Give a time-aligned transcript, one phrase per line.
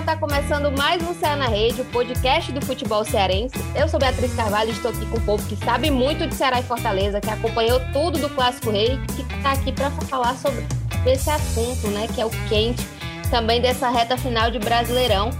[0.00, 3.54] Pessoal, tá começando mais um Céu na Rede, o podcast do futebol cearense.
[3.78, 6.60] Eu sou Beatriz Carvalho e estou aqui com o povo que sabe muito de Ceará
[6.60, 10.64] e Fortaleza, que acompanhou tudo do Clássico Rei, que tá aqui para falar sobre
[11.06, 12.82] esse assunto, né, que é o quente,
[13.30, 15.30] também dessa reta final de Brasileirão.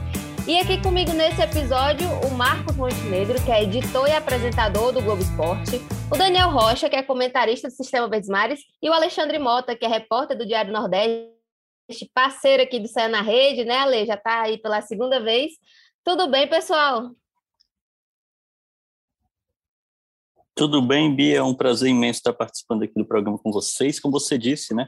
[0.47, 5.23] E aqui comigo nesse episódio, o Marcos Montenegro, que é editor e apresentador do Globo
[5.23, 5.80] Esporte,
[6.11, 9.88] o Daniel Rocha, que é comentarista do Sistema Verdes e o Alexandre Mota, que é
[9.88, 11.40] repórter do Diário Nordeste
[12.12, 14.07] parceiro aqui do Céu na Rede, né, Ale?
[14.07, 15.53] Já está aí pela segunda vez.
[16.05, 17.11] Tudo bem, pessoal?
[20.55, 21.39] Tudo bem, Bia?
[21.39, 23.99] É um prazer imenso estar participando aqui do programa com vocês.
[23.99, 24.87] Como você disse, né?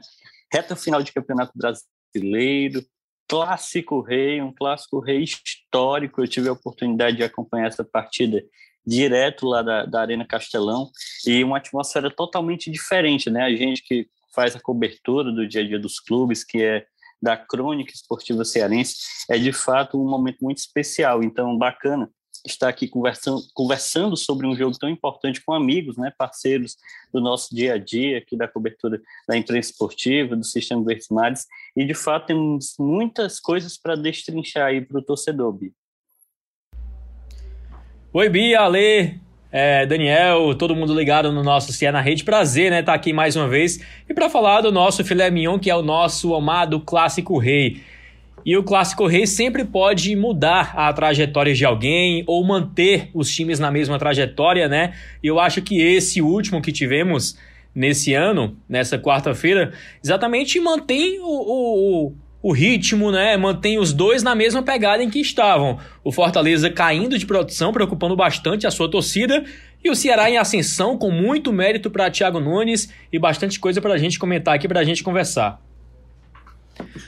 [0.51, 2.85] Reta final de Campeonato Brasileiro,
[3.27, 6.21] clássico rei, um clássico rei histórico.
[6.21, 8.43] Eu tive a oportunidade de acompanhar essa partida
[8.85, 10.91] direto lá da, da Arena Castelão
[11.25, 13.43] e uma atmosfera totalmente diferente, né?
[13.43, 16.85] A gente que faz a cobertura do dia a dia dos clubes, que é
[17.23, 18.97] da crônica esportiva cearense,
[19.29, 21.23] é de fato um momento muito especial.
[21.23, 22.11] Então, bacana
[22.45, 26.75] estar aqui conversando, conversando sobre um jogo tão importante com amigos, né, parceiros
[27.13, 31.47] do nosso dia a dia, aqui da cobertura da imprensa esportiva, do Sistema Verdes Mares,
[31.73, 35.71] e de fato temos muitas coisas para destrinchar aí para o torcedor, Bia.
[38.11, 39.22] Oi, Bia, Ale,
[39.55, 42.23] é, Daniel, todo mundo ligado no nosso Cia na Rede.
[42.23, 45.59] Prazer, né, estar tá aqui mais uma vez e para falar do nosso filé mignon,
[45.59, 47.83] que é o nosso amado clássico rei.
[48.43, 53.59] E o clássico rei sempre pode mudar a trajetória de alguém ou manter os times
[53.59, 54.95] na mesma trajetória, né?
[55.21, 57.37] E eu acho que esse último que tivemos
[57.75, 59.71] nesse ano, nessa quarta-feira,
[60.03, 61.25] exatamente mantém o,
[62.07, 62.13] o,
[62.43, 63.37] o ritmo, né?
[63.37, 65.79] Mantém os dois na mesma pegada em que estavam.
[66.03, 69.45] O Fortaleza caindo de produção, preocupando bastante a sua torcida,
[69.81, 73.93] e o Ceará em ascensão, com muito mérito para Thiago Nunes e bastante coisa para
[73.93, 75.61] a gente comentar aqui, para a gente conversar.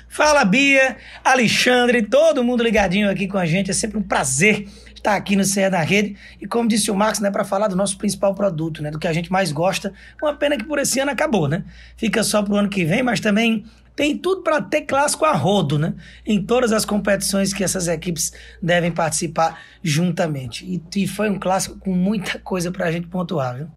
[0.07, 3.71] Fala Bia, Alexandre, todo mundo ligadinho aqui com a gente.
[3.71, 6.15] É sempre um prazer estar aqui no CE da Rede.
[6.39, 9.07] E como disse o Marcos, né, para falar do nosso principal produto, né, do que
[9.07, 9.91] a gente mais gosta.
[10.21, 11.63] Uma pena que por esse ano acabou, né?
[11.97, 15.31] Fica só para o ano que vem, mas também tem tudo para ter clássico a
[15.31, 15.95] rodo, né?
[16.25, 20.65] Em todas as competições que essas equipes devem participar juntamente.
[20.65, 23.69] E, e foi um clássico com muita coisa para a gente pontuar, viu?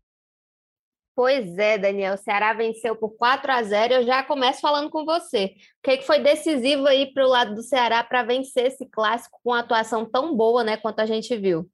[1.15, 2.15] Pois é, Daniel.
[2.15, 3.95] O Ceará venceu por 4 a 0.
[3.95, 5.47] Eu já começo falando com você.
[5.47, 9.39] O que, que foi decisivo aí para o lado do Ceará para vencer esse clássico
[9.43, 11.69] com uma atuação tão boa, né, quanto a gente viu?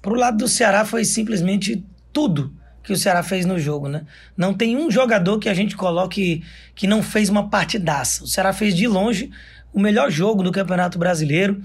[0.00, 4.02] Para o lado do Ceará foi simplesmente tudo que o Ceará fez no jogo, né?
[4.36, 6.42] Não tem um jogador que a gente coloque
[6.74, 8.24] que não fez uma partidaça.
[8.24, 9.30] O Ceará fez de longe
[9.72, 11.62] o melhor jogo do Campeonato Brasileiro.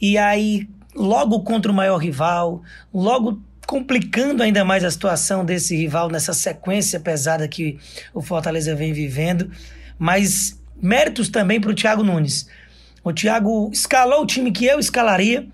[0.00, 6.08] E aí, logo contra o maior rival, logo complicando ainda mais a situação desse rival
[6.10, 7.78] nessa sequência pesada que
[8.12, 9.50] o Fortaleza vem vivendo.
[9.98, 12.48] Mas méritos também para o Thiago Nunes.
[13.02, 15.46] O Thiago escalou o time que eu escalaria.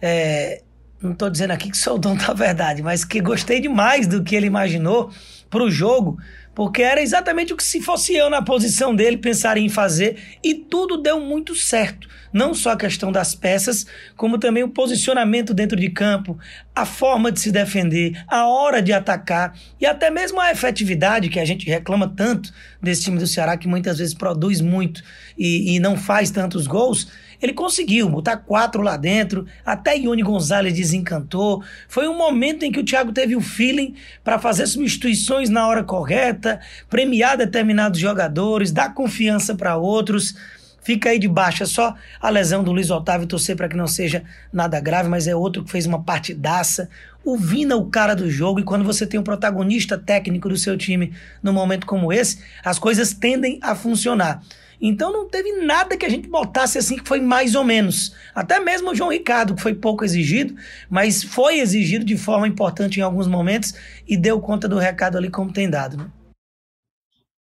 [0.00, 0.62] É,
[1.02, 4.22] não estou dizendo aqui que sou o dono da verdade, mas que gostei demais do
[4.22, 5.10] que ele imaginou
[5.50, 6.18] para o jogo,
[6.54, 10.54] porque era exatamente o que se fosse eu na posição dele pensaria em fazer e
[10.54, 12.08] tudo deu muito certo.
[12.32, 13.86] Não só a questão das peças,
[14.16, 16.38] como também o posicionamento dentro de campo,
[16.74, 21.38] a forma de se defender, a hora de atacar e até mesmo a efetividade que
[21.38, 25.02] a gente reclama tanto desse time do Ceará, que muitas vezes produz muito
[25.36, 27.08] e, e não faz tantos gols
[27.42, 31.62] ele conseguiu botar quatro lá dentro, até Ione Gonzalez desencantou.
[31.88, 35.82] Foi um momento em que o Thiago teve o feeling para fazer substituições na hora
[35.82, 40.36] correta, premiar determinados jogadores, dar confiança para outros.
[40.82, 44.22] Fica aí de baixa só a lesão do Luiz Otávio, torcer para que não seja
[44.52, 46.88] nada grave, mas é outro que fez uma partidaça.
[47.24, 50.76] O Vina, o cara do jogo, e quando você tem um protagonista técnico do seu
[50.76, 54.42] time num momento como esse, as coisas tendem a funcionar.
[54.84, 58.12] Então não teve nada que a gente botasse assim que foi mais ou menos.
[58.34, 60.56] Até mesmo o João Ricardo, que foi pouco exigido,
[60.90, 63.74] mas foi exigido de forma importante em alguns momentos
[64.08, 65.96] e deu conta do recado ali como tem dado.
[65.96, 66.10] Né?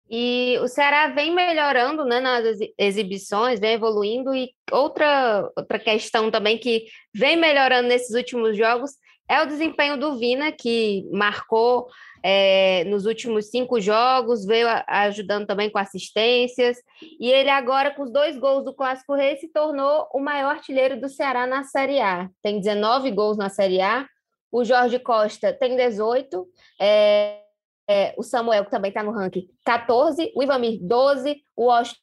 [0.10, 4.34] E o Ceará vem melhorando né, nas exibições, vem evoluindo.
[4.34, 8.92] E outra, outra questão também que vem melhorando nesses últimos jogos
[9.28, 11.88] é o desempenho do Vina, que marcou
[12.24, 16.78] é, nos últimos cinco jogos, veio ajudando também com assistências,
[17.20, 21.00] e ele agora, com os dois gols do Clássico Rei, se tornou o maior artilheiro
[21.00, 22.30] do Ceará na Série A.
[22.42, 24.08] Tem 19 gols na Série A,
[24.52, 26.48] o Jorge Costa tem 18,
[26.80, 27.42] é,
[27.90, 32.00] é, o Samuel, que também está no ranking, 14, o Ivamir, 12, o Washington,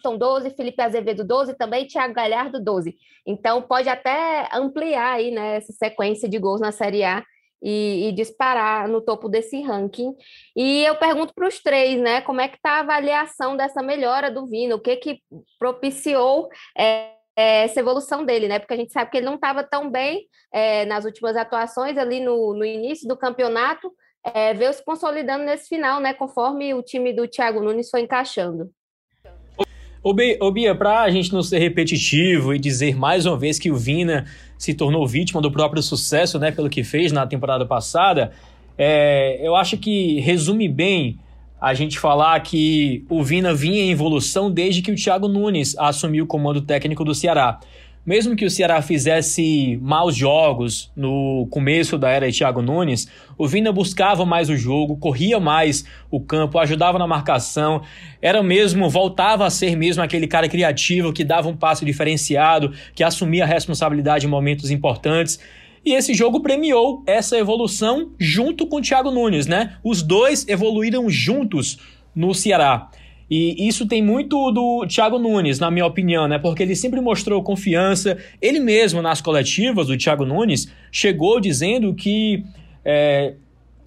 [0.00, 2.96] 12, Felipe Azevedo, 12 também, Thiago Galhardo, 12.
[3.26, 7.24] Então, pode até ampliar aí, né, essa sequência de gols na Série A
[7.62, 10.14] e, e disparar no topo desse ranking.
[10.56, 14.30] E eu pergunto para os três, né, como é que está a avaliação dessa melhora
[14.30, 14.74] do Vina?
[14.74, 15.20] O que que
[15.58, 18.58] propiciou é, essa evolução dele, né?
[18.58, 22.20] Porque a gente sabe que ele não estava tão bem é, nas últimas atuações ali
[22.20, 23.92] no, no início do campeonato,
[24.24, 26.12] é, veio se consolidando nesse final, né?
[26.12, 28.70] Conforme o time do Thiago Nunes foi encaixando.
[30.02, 33.76] Ô Bia, para a gente não ser repetitivo e dizer mais uma vez que o
[33.76, 34.24] Vina
[34.56, 38.32] se tornou vítima do próprio sucesso, né, pelo que fez na temporada passada,
[38.78, 41.18] é, eu acho que resume bem
[41.60, 46.24] a gente falar que o Vina vinha em evolução desde que o Thiago Nunes assumiu
[46.24, 47.60] o comando técnico do Ceará
[48.10, 53.06] mesmo que o Ceará fizesse maus jogos no começo da era de Thiago Nunes,
[53.38, 57.82] o Vina buscava mais o jogo, corria mais o campo, ajudava na marcação,
[58.20, 63.04] era mesmo, voltava a ser mesmo aquele cara criativo que dava um passe diferenciado, que
[63.04, 65.38] assumia a responsabilidade em momentos importantes.
[65.84, 69.76] E esse jogo premiou essa evolução junto com o Thiago Nunes, né?
[69.84, 71.78] Os dois evoluíram juntos
[72.12, 72.90] no Ceará.
[73.30, 76.38] E isso tem muito do Thiago Nunes, na minha opinião, né?
[76.38, 78.18] Porque ele sempre mostrou confiança.
[78.42, 82.44] Ele mesmo, nas coletivas do Thiago Nunes, chegou dizendo que.
[82.84, 83.34] É,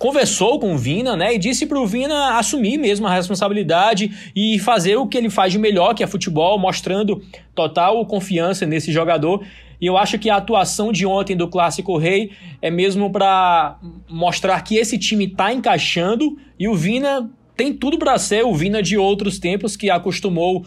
[0.04, 4.60] conversou com o Vina, né, e disse para o Vina assumir mesmo a responsabilidade e
[4.60, 7.24] fazer o que ele faz de melhor, que é futebol, mostrando
[7.56, 9.46] total confiança nesse jogador.
[9.80, 12.32] E eu acho que a atuação de ontem do Clássico Rei
[12.62, 13.80] é mesmo para
[14.10, 18.82] mostrar que esse time está encaixando e o Vina tem tudo para ser o Vina
[18.82, 20.66] de outros tempos que acostumou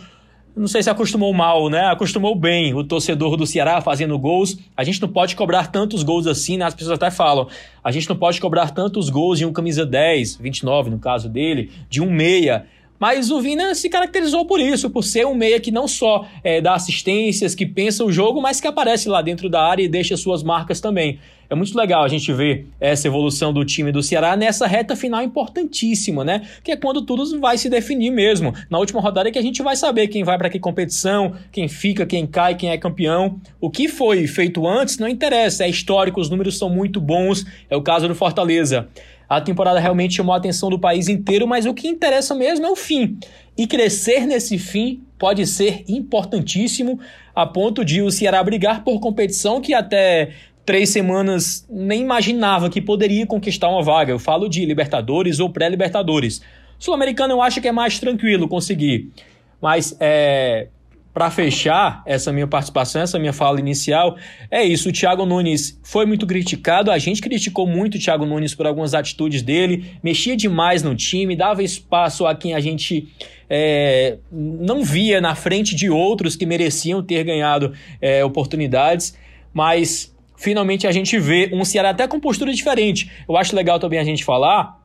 [0.56, 1.84] não sei se acostumou mal, né?
[1.90, 4.56] Acostumou bem o torcedor do Ceará fazendo gols.
[4.74, 6.64] A gente não pode cobrar tantos gols assim, né?
[6.64, 7.46] As pessoas até falam.
[7.84, 11.70] A gente não pode cobrar tantos gols de um camisa 10, 29 no caso dele,
[11.90, 12.64] de um meia.
[12.98, 16.62] Mas o Vina se caracterizou por isso, por ser um meia que não só é,
[16.62, 20.16] dá assistências, que pensa o jogo, mas que aparece lá dentro da área e deixa
[20.16, 21.18] suas marcas também.
[21.48, 25.22] É muito legal a gente ver essa evolução do time do Ceará nessa reta final
[25.22, 26.42] importantíssima, né?
[26.64, 28.52] Que é quando tudo vai se definir mesmo.
[28.68, 31.68] Na última rodada é que a gente vai saber quem vai para que competição, quem
[31.68, 33.40] fica, quem cai, quem é campeão.
[33.60, 37.44] O que foi feito antes não interessa, é histórico, os números são muito bons.
[37.70, 38.88] É o caso do Fortaleza.
[39.28, 42.70] A temporada realmente chamou a atenção do país inteiro, mas o que interessa mesmo é
[42.70, 43.18] o fim.
[43.58, 47.00] E crescer nesse fim pode ser importantíssimo,
[47.34, 50.30] a ponto de o Ceará brigar por competição que até
[50.66, 54.12] três semanas nem imaginava que poderia conquistar uma vaga.
[54.12, 56.42] Eu falo de Libertadores ou pré-Libertadores.
[56.78, 59.08] Sul-Americano eu acho que é mais tranquilo conseguir.
[59.62, 60.66] Mas é,
[61.14, 64.18] para fechar essa minha participação, essa minha fala inicial,
[64.50, 64.88] é isso.
[64.88, 66.90] O Thiago Nunes foi muito criticado.
[66.90, 69.92] A gente criticou muito o Thiago Nunes por algumas atitudes dele.
[70.02, 73.08] Mexia demais no time, dava espaço a quem a gente
[73.48, 79.16] é, não via na frente de outros que mereciam ter ganhado é, oportunidades.
[79.54, 83.10] Mas finalmente a gente vê um Ceará até com postura diferente.
[83.28, 84.80] Eu acho legal também a gente falar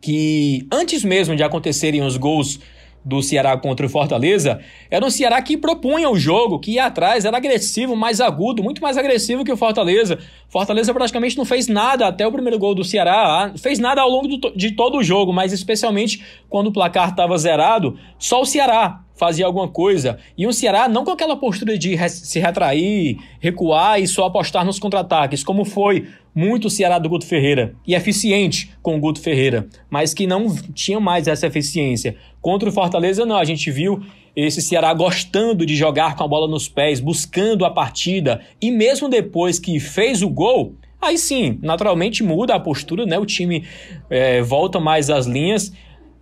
[0.00, 2.60] que antes mesmo de acontecerem os gols
[3.04, 4.60] do Ceará contra o Fortaleza,
[4.90, 8.82] era um Ceará que propunha o jogo, que ia atrás, era agressivo, mais agudo, muito
[8.82, 10.18] mais agressivo que o Fortaleza.
[10.48, 14.10] Fortaleza praticamente não fez nada até o primeiro gol do Ceará, ah, fez nada ao
[14.10, 18.46] longo do, de todo o jogo, mas especialmente quando o placar estava zerado, só o
[18.46, 20.18] Ceará fazia alguma coisa.
[20.36, 24.78] E o Ceará não com aquela postura de se retrair, recuar e só apostar nos
[24.78, 29.68] contra-ataques, como foi muito o Ceará do Guto Ferreira e eficiente com o Guto Ferreira,
[29.90, 32.16] mas que não tinha mais essa eficiência.
[32.48, 34.00] Contra o Fortaleza, não, a gente viu
[34.34, 39.06] esse Ceará gostando de jogar com a bola nos pés, buscando a partida, e mesmo
[39.06, 43.18] depois que fez o gol, aí sim, naturalmente muda a postura, né?
[43.18, 43.66] O time
[44.08, 45.74] é, volta mais às linhas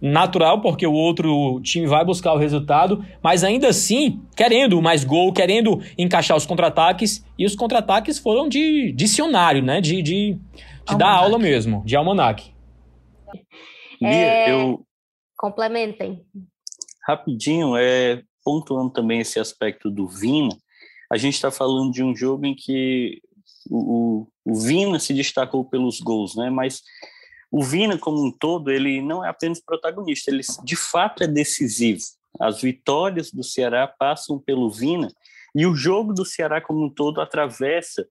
[0.02, 5.33] natural, porque o outro time vai buscar o resultado, mas ainda assim, querendo mais gol,
[5.33, 9.80] querendo encaixar os contra-ataques, e os contra-ataques foram de dicionário, né?
[9.80, 10.37] De, de,
[10.88, 12.50] de dar aula mesmo, de almanac.
[14.02, 14.50] É...
[14.50, 14.85] Eu...
[15.37, 16.26] Complementem.
[17.07, 20.57] Rapidinho, é, pontuando também esse aspecto do Vina,
[21.11, 23.21] a gente está falando de um jogo em que
[23.71, 26.50] o, o, o Vina se destacou pelos gols, né?
[26.50, 26.83] Mas
[27.50, 32.02] o Vina, como um todo, ele não é apenas protagonista, ele de fato é decisivo.
[32.40, 35.09] As vitórias do Ceará passam pelo Vina
[35.55, 38.07] e o jogo do Ceará como um todo atravessa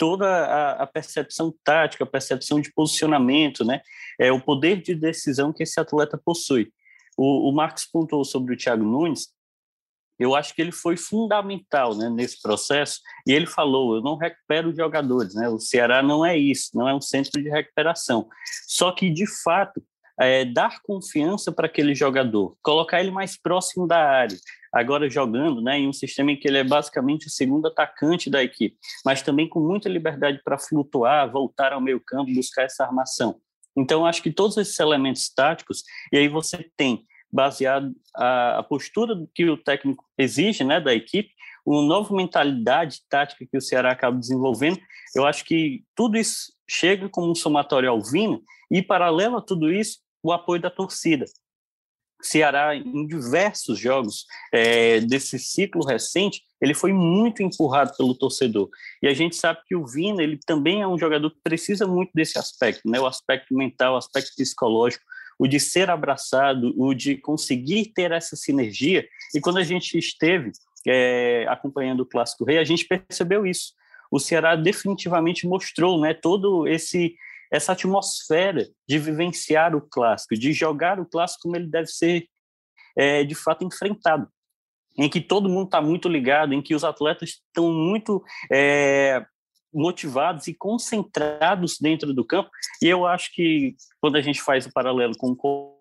[0.00, 3.82] toda a, a, percepção tática, a percepção de posicionamento, né?
[4.18, 6.72] É o poder de decisão que esse atleta possui.
[7.18, 9.28] O, o Marcos pontuou sobre o Thiago Nunes,
[10.18, 13.00] eu acho que ele foi fundamental né, nesse processo.
[13.26, 15.50] E ele falou: eu não recupero jogadores, né?
[15.50, 18.26] O Ceará não é isso, não é um centro de recuperação.
[18.66, 19.82] Só que, de fato,
[20.20, 24.36] é, dar confiança para aquele jogador, colocar ele mais próximo da área.
[24.72, 28.42] Agora jogando né, em um sistema em que ele é basicamente o segundo atacante da
[28.42, 33.40] equipe, mas também com muita liberdade para flutuar, voltar ao meio campo, buscar essa armação.
[33.74, 39.14] Então, acho que todos esses elementos táticos, e aí você tem baseado a, a postura
[39.34, 41.30] que o técnico exige né, da equipe,
[41.64, 44.78] uma nova mentalidade tática que o Ceará acaba desenvolvendo,
[45.16, 49.72] eu acho que tudo isso chega como um somatório ao Vina, e paralelo a tudo
[49.72, 51.24] isso, o apoio da torcida.
[52.22, 58.68] Ceará, em diversos jogos é, desse ciclo recente, ele foi muito empurrado pelo torcedor.
[59.02, 62.10] E a gente sabe que o Vina, ele também é um jogador que precisa muito
[62.14, 63.00] desse aspecto, né?
[63.00, 65.04] o aspecto mental, o aspecto psicológico,
[65.38, 69.08] o de ser abraçado, o de conseguir ter essa sinergia.
[69.34, 70.52] E quando a gente esteve
[70.86, 73.72] é, acompanhando o Clássico Rei, a gente percebeu isso.
[74.10, 77.16] O Ceará definitivamente mostrou né, todo esse
[77.50, 82.26] essa atmosfera de vivenciar o clássico, de jogar o clássico como ele deve ser
[82.96, 84.28] é, de fato enfrentado,
[84.96, 89.24] em que todo mundo está muito ligado, em que os atletas estão muito é,
[89.72, 92.50] motivados e concentrados dentro do campo.
[92.82, 95.76] E eu acho que quando a gente faz o paralelo com o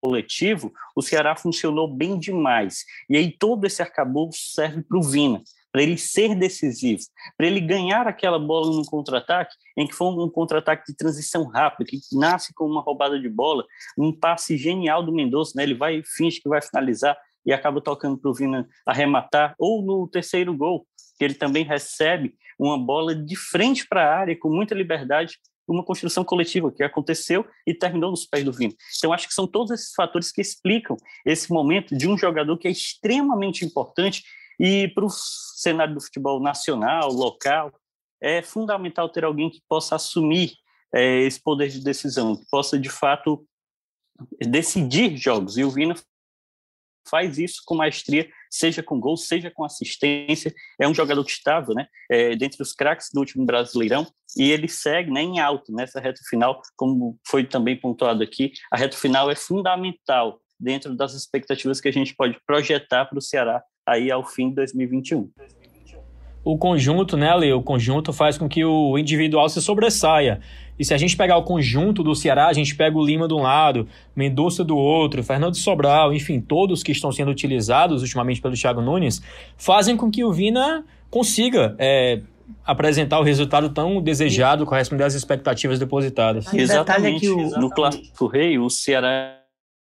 [0.00, 2.84] coletivo, o Ceará funcionou bem demais.
[3.08, 5.42] E aí todo esse arcabouço serve para o Vina
[5.76, 7.02] para ele ser decisivo,
[7.36, 11.90] para ele ganhar aquela bola no contra-ataque, em que foi um contra-ataque de transição rápida,
[11.90, 13.62] que nasce com uma roubada de bola,
[13.98, 15.64] um passe genial do Mendonça, né?
[15.64, 17.14] ele vai, finge que vai finalizar
[17.44, 20.86] e acaba tocando para o Vina arrematar, ou no terceiro gol,
[21.18, 25.36] que ele também recebe uma bola de frente para a área, com muita liberdade,
[25.68, 28.72] uma construção coletiva que aconteceu e terminou nos pés do Vina.
[28.96, 32.66] Então, acho que são todos esses fatores que explicam esse momento de um jogador que
[32.66, 34.22] é extremamente importante
[34.58, 37.72] e para o cenário do futebol nacional, local,
[38.20, 40.52] é fundamental ter alguém que possa assumir
[40.94, 43.46] é, esse poder de decisão, que possa, de fato,
[44.40, 45.58] decidir jogos.
[45.58, 45.94] E o Vina
[47.08, 50.52] faz isso com maestria, seja com gol, seja com assistência.
[50.80, 54.68] É um jogador que estava né, é, dentre os craques do último Brasileirão e ele
[54.68, 58.52] segue né, em alto nessa reta final, como foi também pontuado aqui.
[58.72, 63.22] A reta final é fundamental dentro das expectativas que a gente pode projetar para o
[63.22, 65.30] Ceará aí ao fim de 2021.
[66.44, 67.58] O conjunto, né, Leo?
[67.58, 70.40] O conjunto faz com que o individual se sobressaia.
[70.78, 73.34] E se a gente pegar o conjunto do Ceará, a gente pega o Lima de
[73.34, 78.54] um lado, Mendonça do outro, Fernando Sobral, enfim, todos que estão sendo utilizados ultimamente pelo
[78.54, 79.20] Thiago Nunes,
[79.56, 82.20] fazem com que o Vina consiga é,
[82.64, 86.52] apresentar o resultado tão desejado, corresponder às expectativas depositadas.
[86.52, 87.28] Exatamente.
[87.28, 87.58] O...
[87.58, 89.40] No Clássico Rei, o Ceará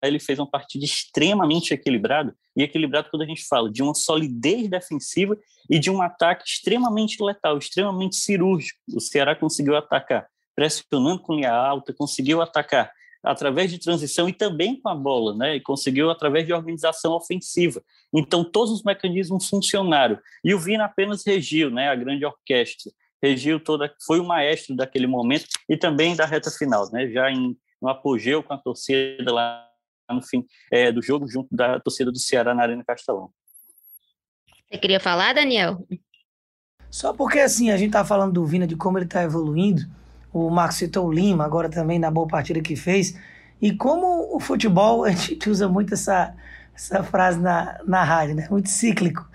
[0.07, 4.69] ele fez uma partida extremamente equilibrada, e equilibrado quando a gente fala de uma solidez
[4.69, 5.37] defensiva
[5.69, 8.79] e de um ataque extremamente letal, extremamente cirúrgico.
[8.93, 14.79] O Ceará conseguiu atacar pressionando com linha alta, conseguiu atacar através de transição e também
[14.79, 15.55] com a bola, né?
[15.55, 17.81] E conseguiu através de organização ofensiva.
[18.13, 20.17] Então todos os mecanismos funcionaram.
[20.43, 21.89] E o Vina apenas regiu, né?
[21.89, 26.89] A grande orquestra regiu toda, foi o maestro daquele momento e também da reta final,
[26.91, 27.09] né?
[27.09, 29.67] Já em no apogeu com a torcida lá
[30.13, 33.29] no fim é, do jogo, junto da torcida do Ceará na Arena Castelão.
[34.69, 35.85] Você queria falar, Daniel?
[36.89, 39.81] Só porque assim, a gente tá falando do Vina, de como ele tá evoluindo.
[40.31, 43.17] O Marcos citou o Lima, agora também na boa partida que fez.
[43.61, 46.35] E como o futebol, a gente usa muito essa,
[46.73, 48.47] essa frase na, na rádio, né?
[48.49, 49.27] Muito cíclico.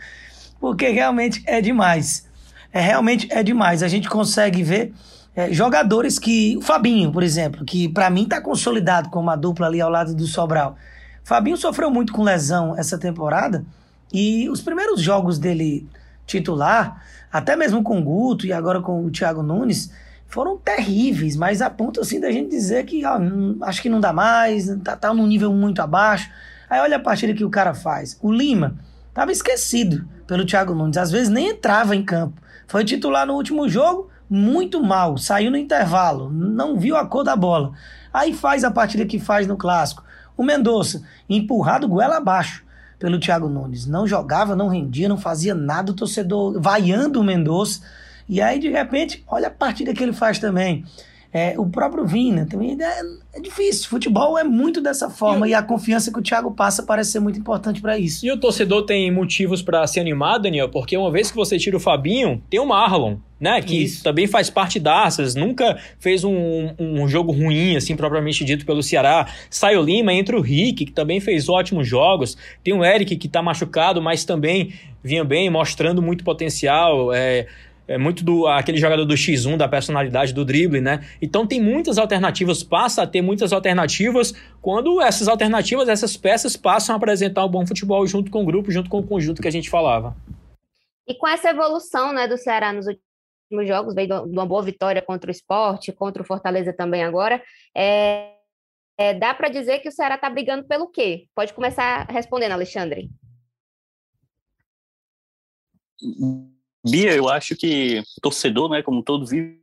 [0.60, 2.28] Porque realmente é demais.
[2.72, 3.82] É, realmente é demais.
[3.82, 4.92] A gente consegue ver
[5.40, 6.56] é, jogadores que.
[6.58, 10.14] O Fabinho, por exemplo, que para mim tá consolidado como uma dupla ali ao lado
[10.14, 10.76] do Sobral.
[11.24, 13.64] Fabinho sofreu muito com lesão essa temporada
[14.12, 15.88] e os primeiros jogos dele
[16.26, 19.92] titular, até mesmo com o Guto e agora com o Thiago Nunes,
[20.26, 23.18] foram terríveis, mas a ponto assim da gente dizer que ó,
[23.62, 26.30] acho que não dá mais, tá, tá num nível muito abaixo.
[26.68, 28.16] Aí olha a partida que o cara faz.
[28.22, 28.76] O Lima
[29.12, 32.40] tava esquecido pelo Thiago Nunes, às vezes nem entrava em campo.
[32.68, 37.34] Foi titular no último jogo, muito mal, saiu no intervalo, não viu a cor da
[37.34, 37.72] bola.
[38.14, 40.04] Aí faz a partida que faz no clássico.
[40.36, 42.64] O Mendonça, empurrado goela abaixo
[42.96, 43.86] pelo Thiago Nunes.
[43.86, 47.82] Não jogava, não rendia, não fazia nada, o torcedor vaiando o Mendonça.
[48.28, 50.84] E aí, de repente, olha a partida que ele faz também.
[51.32, 53.02] É, o próprio Vina também é,
[53.34, 53.88] é, difícil.
[53.88, 57.20] Futebol é muito dessa forma e, e a confiança que o Thiago passa parece ser
[57.20, 58.26] muito importante para isso.
[58.26, 61.76] E o torcedor tem motivos para se animar, Daniel, porque uma vez que você tira
[61.76, 63.62] o Fabinho, tem o Marlon, né?
[63.62, 64.02] Que isso.
[64.02, 69.28] também faz parte daças, nunca fez um, um jogo ruim, assim, propriamente dito pelo Ceará.
[69.48, 72.36] Sai o Lima, entra o Rick, que também fez ótimos jogos.
[72.64, 74.72] Tem o Eric, que tá machucado, mas também
[75.02, 77.12] vinha bem, mostrando muito potencial.
[77.12, 77.46] É,
[77.90, 81.04] é muito do aquele jogador do X1, da personalidade do drible, né?
[81.20, 84.32] Então tem muitas alternativas, passa a ter muitas alternativas
[84.62, 88.70] quando essas alternativas, essas peças passam a apresentar um bom futebol junto com o grupo,
[88.70, 90.16] junto com o conjunto que a gente falava.
[91.04, 95.02] E com essa evolução, né, do Ceará nos últimos jogos, veio de uma boa vitória
[95.02, 97.42] contra o esporte, contra o Fortaleza também agora,
[97.76, 98.34] é,
[98.96, 101.26] é dá para dizer que o Ceará está brigando pelo quê?
[101.34, 103.10] Pode começar respondendo, Alexandre.
[106.84, 109.60] Bia, eu acho que o torcedor, né, como todo, vive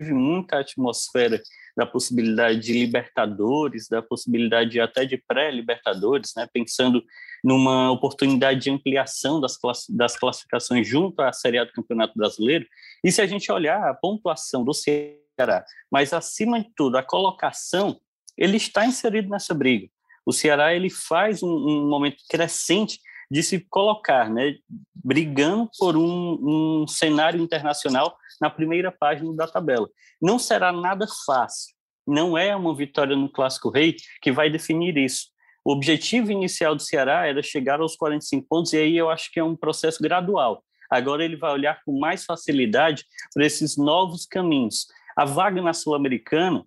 [0.00, 1.40] muita atmosfera
[1.76, 7.02] da possibilidade de Libertadores, da possibilidade até de pré-Libertadores, né, pensando
[7.42, 12.66] numa oportunidade de ampliação das, class das classificações junto à Série A do Campeonato Brasileiro.
[13.02, 17.98] E se a gente olhar a pontuação do Ceará, mas acima de tudo a colocação,
[18.36, 19.88] ele está inserido nessa briga.
[20.24, 23.00] O Ceará ele faz um, um momento crescente
[23.32, 24.56] de se colocar, né,
[24.94, 29.88] brigando por um, um cenário internacional na primeira página da tabela.
[30.20, 31.74] Não será nada fácil.
[32.06, 35.28] Não é uma vitória no Clássico Rei que vai definir isso.
[35.64, 39.40] O objetivo inicial do Ceará era chegar aos 45 pontos, e aí eu acho que
[39.40, 40.62] é um processo gradual.
[40.90, 44.88] Agora ele vai olhar com mais facilidade para esses novos caminhos.
[45.16, 46.66] A vaga na Sul-Americana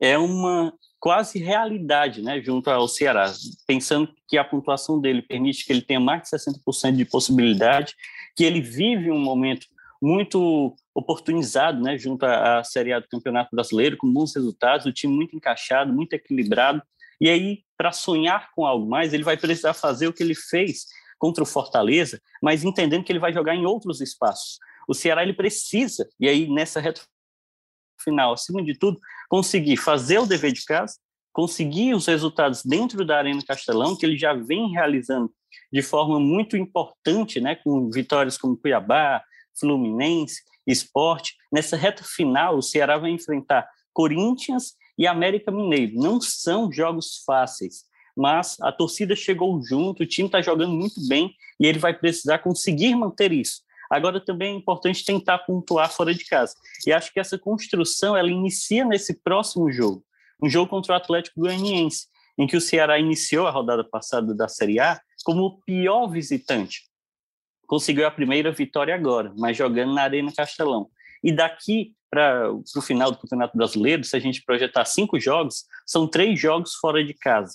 [0.00, 0.72] é uma
[1.04, 3.30] quase realidade, né, junto ao Ceará,
[3.66, 7.94] pensando que a pontuação dele permite que ele tenha mais de 60% de possibilidade,
[8.34, 9.66] que ele vive um momento
[10.00, 15.14] muito oportunizado, né, junto à Série A do Campeonato Brasileiro, com bons resultados, o time
[15.14, 16.82] muito encaixado, muito equilibrado,
[17.20, 20.86] e aí, para sonhar com algo mais, ele vai precisar fazer o que ele fez
[21.18, 24.58] contra o Fortaleza, mas entendendo que ele vai jogar em outros espaços.
[24.88, 27.02] O Ceará ele precisa, e aí nessa reta
[28.02, 28.98] final, acima de tudo,
[29.28, 30.94] conseguir fazer o dever de casa,
[31.32, 35.32] conseguir os resultados dentro da Arena Castelão, que ele já vem realizando
[35.72, 39.22] de forma muito importante, né, com vitórias como Cuiabá,
[39.58, 41.34] Fluminense, Esporte.
[41.52, 45.94] Nessa reta final, o Ceará vai enfrentar Corinthians e América Mineiro.
[45.96, 47.84] Não são jogos fáceis,
[48.16, 52.38] mas a torcida chegou junto, o time está jogando muito bem e ele vai precisar
[52.38, 53.62] conseguir manter isso.
[53.94, 56.54] Agora também é importante tentar pontuar fora de casa.
[56.84, 60.04] E acho que essa construção ela inicia nesse próximo jogo,
[60.42, 64.48] um jogo contra o Atlético Goianiense, em que o Ceará iniciou a rodada passada da
[64.48, 66.82] Série A como o pior visitante.
[67.68, 70.90] Conseguiu a primeira vitória agora, mas jogando na Arena Castelão.
[71.22, 76.08] E daqui para o final do Campeonato Brasileiro, se a gente projetar cinco jogos, são
[76.08, 77.54] três jogos fora de casa.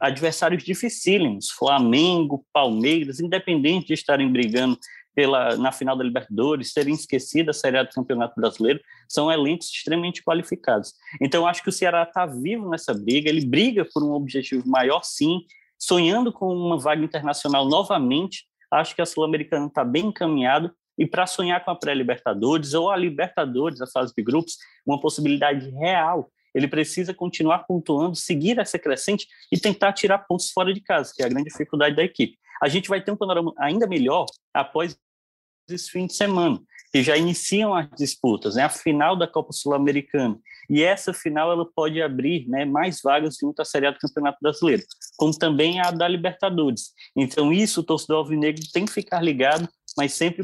[0.00, 4.78] Adversários dificílimos, Flamengo, Palmeiras, independente de estarem brigando
[5.14, 9.68] pela, na final da Libertadores, terem esquecido a Série A do Campeonato Brasileiro, são elencos
[9.68, 10.94] extremamente qualificados.
[11.20, 15.02] Então, acho que o Ceará está vivo nessa briga, ele briga por um objetivo maior,
[15.02, 15.40] sim,
[15.78, 18.44] sonhando com uma vaga internacional novamente.
[18.70, 22.96] Acho que a Sul-Americana está bem encaminhada, e para sonhar com a pré-Libertadores ou a
[22.96, 29.26] Libertadores, a fase de grupos, uma possibilidade real, ele precisa continuar pontuando, seguir essa crescente
[29.50, 32.68] e tentar tirar pontos fora de casa, que é a grande dificuldade da equipe a
[32.68, 34.96] gente vai ter um panorama ainda melhor após
[35.68, 36.60] esse fim de semana,
[36.92, 38.62] que já iniciam as disputas, né?
[38.62, 40.38] a final da Copa Sul-Americana.
[40.70, 44.38] E essa final ela pode abrir né, mais vagas junto à Série A do Campeonato
[44.40, 44.82] Brasileiro,
[45.16, 46.92] como também a da Libertadores.
[47.16, 50.42] Então, isso o torcedor alvinegro tem que ficar ligado, mas sempre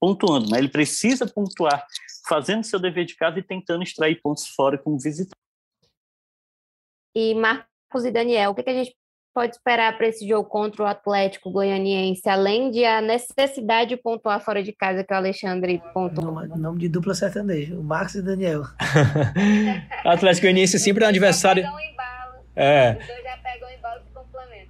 [0.00, 0.50] pontuando.
[0.50, 0.58] Né?
[0.58, 1.86] Ele precisa pontuar,
[2.28, 5.34] fazendo seu dever de casa e tentando extrair pontos fora como visitante.
[7.16, 8.96] E Marcos e Daniel, o que, a gente
[9.34, 14.40] pode esperar para esse jogo contra o Atlético Goianiense, além de a necessidade de pontuar
[14.40, 16.32] fora de casa que o Alexandre pontuou?
[16.32, 18.62] Nome, nome de dupla sertaneja, o Marcos e Daniel.
[20.04, 21.64] o Atlético Goianiense sempre é um adversário...
[22.54, 22.96] É.
[23.00, 24.68] Os dois já pegam em complementam.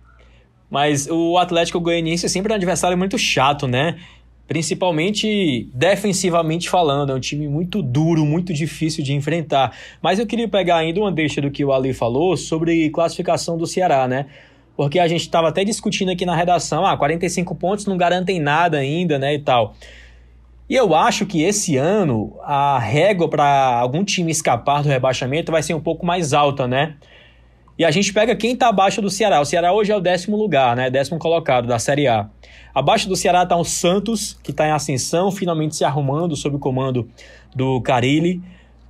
[0.70, 4.00] Mas o Atlético Goianiense é sempre um adversário muito chato, né?
[4.46, 7.12] principalmente defensivamente falando.
[7.12, 9.76] É um time muito duro, muito difícil de enfrentar.
[10.02, 13.66] Mas eu queria pegar ainda uma deixa do que o Ali falou sobre classificação do
[13.66, 14.26] Ceará, né?
[14.76, 18.78] Porque a gente estava até discutindo aqui na redação, ah, 45 pontos não garantem nada
[18.78, 19.74] ainda, né, e tal.
[20.68, 25.62] E eu acho que esse ano a régua para algum time escapar do rebaixamento vai
[25.62, 26.96] ser um pouco mais alta, né?
[27.78, 29.40] E a gente pega quem está abaixo do Ceará.
[29.40, 30.88] O Ceará hoje é o décimo lugar, né?
[30.88, 32.30] Décimo colocado da Série A.
[32.72, 36.58] Abaixo do Ceará está o Santos, que está em ascensão, finalmente se arrumando sob o
[36.58, 37.08] comando
[37.54, 38.40] do Carilli.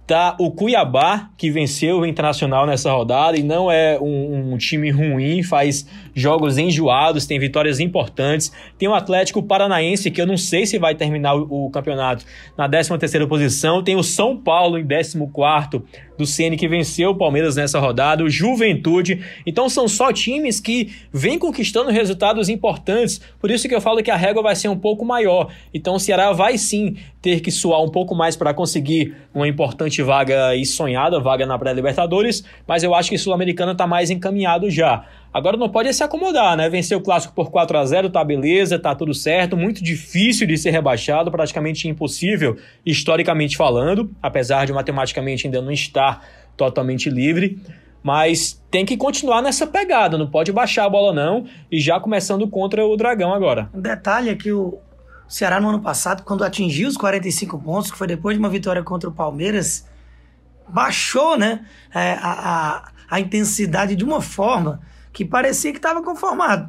[0.06, 4.90] Tá o Cuiabá, que venceu o Internacional nessa rodada e não é um, um, time
[4.90, 8.52] ruim, faz jogos enjoados, tem vitórias importantes.
[8.78, 12.68] Tem o Atlético Paranaense, que eu não sei se vai terminar o, o campeonato na
[12.68, 13.82] 13ª posição.
[13.82, 15.82] Tem o São Paulo em 14º
[16.16, 19.20] do CN que venceu o Palmeiras nessa rodada, o Juventude.
[19.46, 23.20] Então são só times que vêm conquistando resultados importantes.
[23.40, 25.52] Por isso que eu falo que a régua vai ser um pouco maior.
[25.72, 30.02] Então o Ceará vai sim ter que suar um pouco mais para conseguir uma importante
[30.02, 35.06] vaga e sonhada, vaga na pré-Libertadores, mas eu acho que Sul-Americana está mais encaminhado já.
[35.34, 36.68] Agora não pode se acomodar, né?
[36.68, 39.56] Vencer o clássico por 4 a 0 tá beleza, tá tudo certo.
[39.56, 46.24] Muito difícil de ser rebaixado, praticamente impossível, historicamente falando, apesar de matematicamente ainda não estar
[46.56, 47.60] totalmente livre.
[48.00, 51.46] Mas tem que continuar nessa pegada, não pode baixar a bola não.
[51.68, 53.68] E já começando contra o Dragão agora.
[53.74, 54.78] Um detalhe é que o
[55.26, 58.84] Ceará no ano passado, quando atingiu os 45 pontos, que foi depois de uma vitória
[58.84, 59.84] contra o Palmeiras,
[60.68, 64.80] baixou né, é, a, a, a intensidade de uma forma
[65.14, 66.68] que parecia que estava conformado.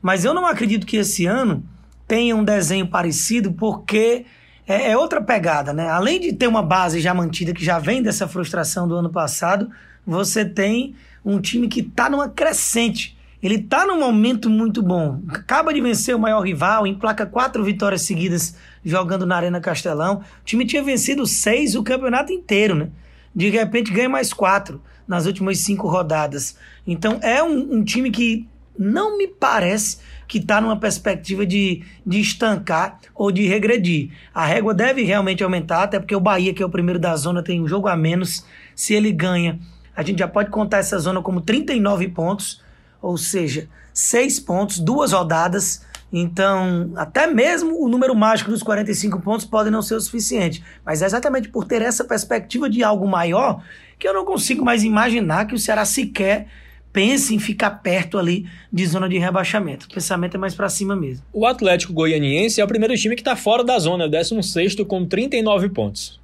[0.00, 1.64] Mas eu não acredito que esse ano
[2.06, 4.26] tenha um desenho parecido, porque
[4.68, 5.88] é, é, outra pegada, né?
[5.88, 9.70] Além de ter uma base já mantida, que já vem dessa frustração do ano passado,
[10.06, 13.16] você tem um time que está numa crescente.
[13.42, 15.22] Ele está num momento muito bom.
[15.28, 20.16] Acaba de vencer o maior rival, emplaca quatro vitórias seguidas jogando na Arena Castelão.
[20.42, 22.88] O time tinha vencido seis o campeonato inteiro, né?
[23.34, 26.56] De repente ganha mais quatro nas últimas cinco rodadas.
[26.86, 32.20] Então é um, um time que não me parece que está numa perspectiva de, de
[32.20, 34.10] estancar ou de regredir.
[34.34, 37.42] A régua deve realmente aumentar, até porque o Bahia, que é o primeiro da zona,
[37.42, 38.44] tem um jogo a menos.
[38.74, 39.58] Se ele ganha,
[39.94, 42.62] a gente já pode contar essa zona como 39 pontos,
[43.00, 45.84] ou seja, 6 pontos, duas rodadas.
[46.12, 50.62] Então, até mesmo o número mágico dos 45 pontos pode não ser o suficiente.
[50.84, 53.62] Mas é exatamente por ter essa perspectiva de algo maior
[53.98, 56.48] que eu não consigo mais imaginar que o Ceará sequer
[56.92, 59.86] pense em ficar perto ali de zona de rebaixamento.
[59.86, 61.24] O pensamento é mais para cima mesmo.
[61.32, 65.68] O Atlético Goianiense é o primeiro time que está fora da zona, 16 com 39
[65.68, 66.20] pontos.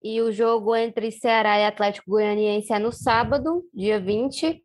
[0.00, 4.62] E o jogo entre Ceará e Atlético Goianiense é no sábado, dia 20,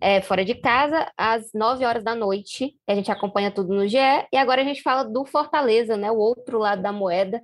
[0.00, 2.74] é, fora de casa, às 9 horas da noite.
[2.86, 3.98] A gente acompanha tudo no GE.
[4.32, 6.10] E agora a gente fala do Fortaleza, né?
[6.10, 7.42] O outro lado da moeda.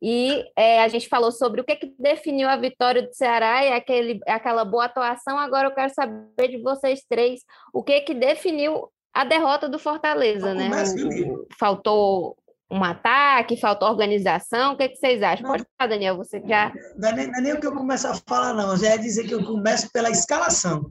[0.00, 3.72] E é, a gente falou sobre o que, que definiu a vitória do Ceará e
[3.72, 5.38] aquele, aquela boa atuação.
[5.38, 7.40] Agora eu quero saber de vocês três
[7.72, 10.70] o que, que definiu a derrota do Fortaleza, né?
[11.58, 12.36] faltou
[12.70, 14.74] um ataque, faltou organização.
[14.74, 15.44] O que, que vocês acham?
[15.44, 16.72] Não, Pode falar, Daniel, você já.
[16.96, 18.76] Não é, nem, não é nem o que eu começo a falar, não.
[18.76, 20.90] Já é dizer que eu começo pela escalação.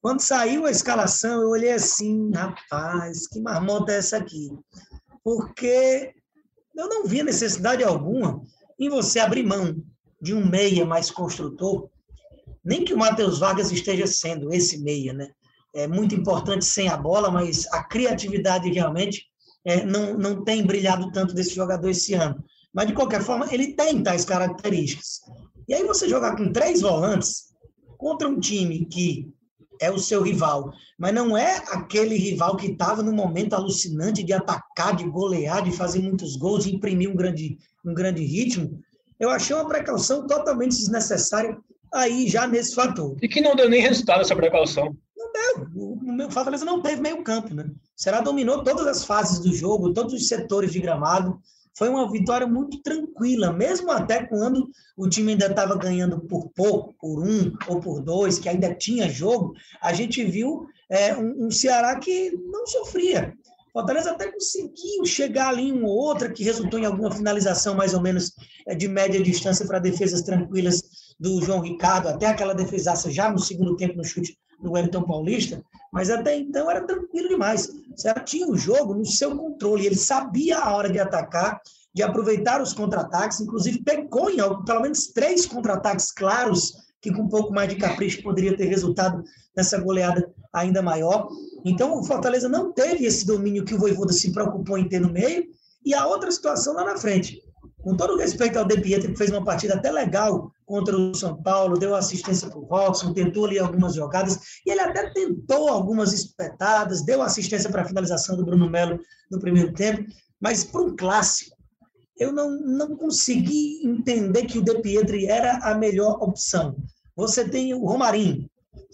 [0.00, 4.50] Quando saiu a escalação, eu olhei assim, rapaz, que marmota é essa aqui?
[5.22, 6.14] Porque
[6.80, 8.42] eu não via necessidade alguma
[8.78, 9.76] em você abrir mão
[10.20, 11.90] de um meia mais construtor,
[12.64, 15.30] nem que o Matheus Vargas esteja sendo esse meia, né?
[15.74, 19.26] É muito importante sem a bola, mas a criatividade realmente
[19.64, 22.42] é, não, não tem brilhado tanto desse jogador esse ano.
[22.72, 25.20] Mas, de qualquer forma, ele tem tais características.
[25.68, 27.52] E aí você jogar com três volantes
[27.96, 29.28] contra um time que
[29.80, 34.32] é o seu rival, mas não é aquele rival que estava no momento alucinante de
[34.32, 38.78] atacar, de golear, de fazer muitos gols, de imprimir um grande, um grande ritmo.
[39.18, 41.56] Eu achei uma precaução totalmente desnecessária
[41.92, 43.16] aí já nesse fator.
[43.22, 44.94] E que não deu nem resultado essa precaução.
[45.16, 46.26] Não deu.
[46.26, 47.70] O Fortaleza não teve meio campo, né?
[47.96, 51.40] Será dominou todas as fases do jogo, todos os setores de gramado
[51.80, 56.94] foi uma vitória muito tranquila, mesmo até quando o time ainda estava ganhando por pouco,
[57.00, 61.50] por um ou por dois, que ainda tinha jogo, a gente viu é, um, um,
[61.50, 63.32] Ceará que não sofria.
[63.72, 68.02] Fortaleza até conseguiu chegar ali em uma outra, que resultou em alguma finalização mais ou
[68.02, 68.34] menos
[68.68, 70.82] é, de média distância para defesas tranquilas
[71.20, 75.62] do João Ricardo, até aquela defesaça já no segundo tempo no chute do Wellington Paulista,
[75.92, 77.68] mas até então era tranquilo demais.
[77.68, 81.60] O Ceará tinha o jogo no seu controle, ele sabia a hora de atacar,
[81.94, 87.28] de aproveitar os contra-ataques, inclusive pecou em pelo menos três contra-ataques claros, que com um
[87.28, 89.22] pouco mais de capricho poderia ter resultado
[89.56, 91.28] nessa goleada ainda maior.
[91.64, 95.12] Então, o Fortaleza não teve esse domínio que o Voivoda se preocupou em ter no
[95.12, 95.44] meio,
[95.84, 97.42] e a outra situação lá na frente.
[97.82, 101.42] Com todo respeito ao De Pietro, que fez uma partida até legal contra o São
[101.42, 106.12] Paulo, deu assistência para o Robson, tentou ali algumas jogadas, e ele até tentou algumas
[106.12, 110.08] espetadas, deu assistência para a finalização do Bruno Melo no primeiro tempo,
[110.40, 111.56] mas para um clássico,
[112.16, 116.76] eu não, não consegui entender que o De Pietri era a melhor opção.
[117.16, 118.48] Você tem o Romarinho.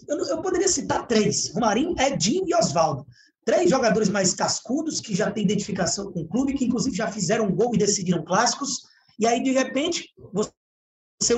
[0.07, 3.05] Eu, eu poderia citar três: Romarinho, Edinho e Oswaldo.
[3.45, 7.51] Três jogadores mais cascudos, que já têm identificação com o clube, que inclusive já fizeram
[7.51, 8.81] gol e decidiram clássicos.
[9.19, 10.51] E aí, de repente, você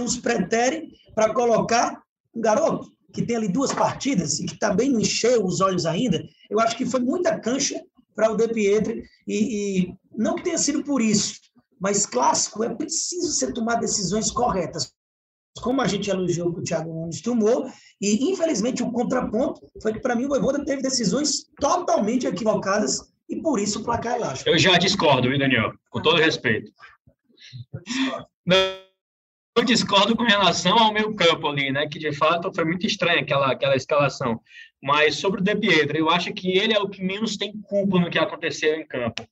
[0.03, 2.01] os pretere para colocar
[2.35, 6.23] um garoto que tem ali duas partidas e que também não encheu os olhos ainda.
[6.49, 7.81] Eu acho que foi muita cancha
[8.15, 11.39] para o De Pietri e, e não que tenha sido por isso,
[11.79, 14.91] Mas clássico é preciso você tomar decisões corretas.
[15.61, 17.69] Como a gente elogiou que o Thiago Nunes tomou,
[18.01, 23.41] e infelizmente o contraponto foi que para mim o Voivoda teve decisões totalmente equivocadas e
[23.41, 24.49] por isso o placar é elástico.
[24.49, 25.71] Eu já discordo, viu, Daniel?
[25.89, 26.71] Com todo respeito.
[28.45, 28.57] Não,
[29.59, 31.87] eu discordo com relação ao meu campo ali, né?
[31.87, 34.39] Que de fato foi muito estranha aquela, aquela escalação.
[34.81, 37.99] Mas sobre o De Pietro, eu acho que ele é o que menos tem culpa
[37.99, 39.27] no que aconteceu em campo.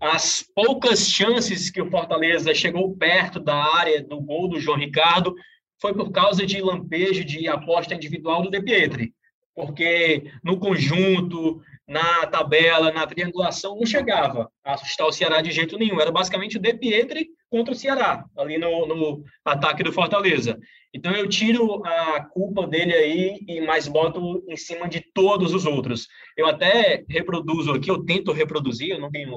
[0.00, 5.34] As poucas chances que o Fortaleza chegou perto da área do gol do João Ricardo
[5.80, 9.14] foi por causa de lampejo de aposta individual do De Pietri.
[9.54, 15.76] Porque no conjunto, na tabela, na triangulação, não chegava a assustar o Ceará de jeito
[15.76, 16.00] nenhum.
[16.00, 20.56] Era basicamente o De Pietri contra o Ceará, ali no, no ataque do Fortaleza.
[20.94, 25.66] Então eu tiro a culpa dele aí e mais boto em cima de todos os
[25.66, 26.06] outros.
[26.36, 29.36] Eu até reproduzo aqui, eu tento reproduzir, eu não tenho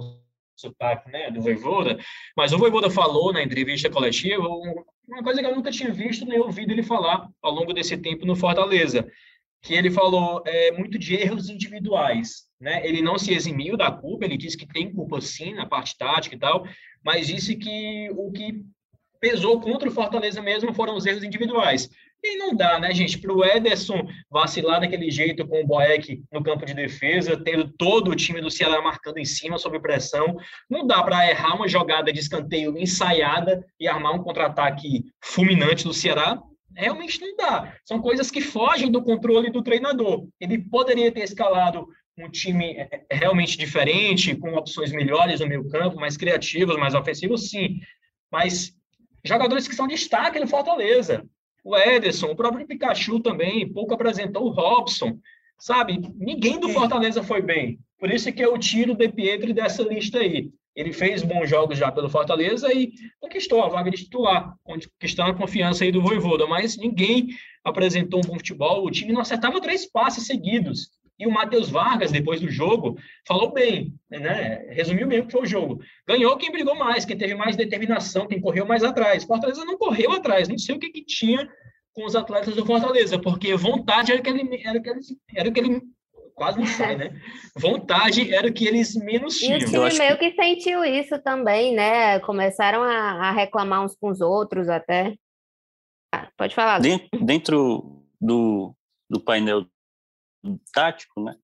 [0.56, 1.98] sotaque né, do Voivoda,
[2.38, 4.48] mas o Voivoda falou na entrevista coletiva
[5.08, 8.28] uma coisa que eu nunca tinha visto nem ouvido ele falar ao longo desse tempo
[8.28, 9.06] no Fortaleza,
[9.63, 12.43] que ele falou é, muito de erros individuais.
[12.60, 12.86] Né?
[12.86, 16.36] Ele não se eximiu da culpa, ele disse que tem culpa sim na parte tática
[16.36, 16.67] e tal,
[17.04, 18.62] mas disse que o que
[19.21, 21.89] pesou contra o Fortaleza mesmo foram os erros individuais.
[22.21, 26.43] E não dá, né, gente, para o Ederson vacilar daquele jeito com o Boeck no
[26.43, 30.38] campo de defesa, tendo todo o time do Ceará marcando em cima, sob pressão.
[30.69, 35.93] Não dá para errar uma jogada de escanteio ensaiada e armar um contra-ataque fulminante do
[35.93, 36.41] Ceará
[36.76, 37.76] realmente não dá.
[37.86, 40.28] São coisas que fogem do controle do treinador.
[40.40, 45.68] Ele poderia ter escalado um time é, é, realmente diferente, com opções melhores no meio
[45.70, 47.80] campo, mais criativos, mais ofensivos, sim.
[48.32, 48.74] Mas
[49.24, 51.26] jogadores que são destaque no Fortaleza.
[51.64, 55.18] O Ederson, o próprio Pikachu também, pouco apresentou o Robson.
[55.58, 57.80] Sabe, ninguém do Fortaleza foi bem.
[57.98, 60.52] Por isso que eu tiro o De Pietri dessa lista aí.
[60.76, 65.36] Ele fez bons jogos já pelo Fortaleza e conquistou a vaga de titular, conquistando a
[65.36, 67.28] confiança aí do Voivoda, mas ninguém
[67.64, 70.90] apresentou um bom futebol, o time não acertava três passes seguidos.
[71.20, 74.66] E o Matheus Vargas, depois do jogo, falou bem, né?
[74.72, 75.80] resumiu bem o que foi o jogo.
[76.08, 79.24] Ganhou quem brigou mais, quem teve mais determinação, quem correu mais atrás.
[79.24, 81.48] Fortaleza não correu atrás, não sei o que, que tinha
[81.94, 85.00] com os atletas do Fortaleza, porque vontade era o que ele, era que ele,
[85.36, 85.82] era que ele
[86.36, 87.22] quase não sai, né?
[87.56, 89.60] Vontade era o que eles menos tinham.
[89.60, 90.32] E o time meio que...
[90.32, 90.43] que...
[90.43, 92.19] sentiu isso também, né?
[92.19, 95.15] Começaram a, a, reclamar uns com os outros até.
[96.13, 96.80] Ah, pode falar.
[96.80, 98.76] Dentro, dentro do,
[99.10, 99.65] do painel
[100.74, 101.36] tático, né?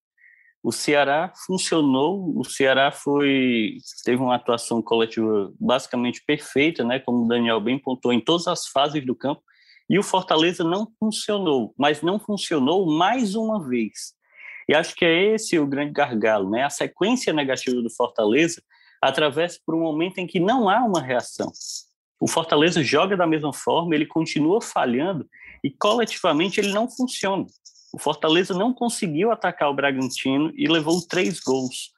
[0.61, 7.27] O Ceará funcionou, o Ceará foi teve uma atuação coletiva basicamente perfeita, né, como o
[7.29, 9.41] Daniel bem pontuou em todas as fases do campo,
[9.89, 14.13] e o Fortaleza não funcionou, mas não funcionou mais uma vez.
[14.69, 16.63] E acho que é esse o grande gargalo, né?
[16.63, 18.61] A sequência negativa do Fortaleza
[19.01, 21.51] atravessa por um momento em que não há uma reação.
[22.21, 25.27] O Fortaleza joga da mesma forma, ele continua falhando
[25.63, 27.47] e coletivamente ele não funciona.
[27.91, 31.91] O Fortaleza não conseguiu atacar o Bragantino e levou três gols.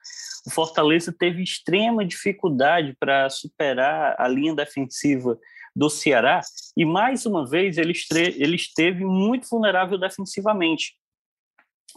[0.48, 5.38] O Fortaleza teve extrema dificuldade para superar a linha defensiva
[5.76, 6.40] do Ceará
[6.78, 7.94] e mais uma vez ele,
[8.38, 11.01] ele esteve muito vulnerável defensivamente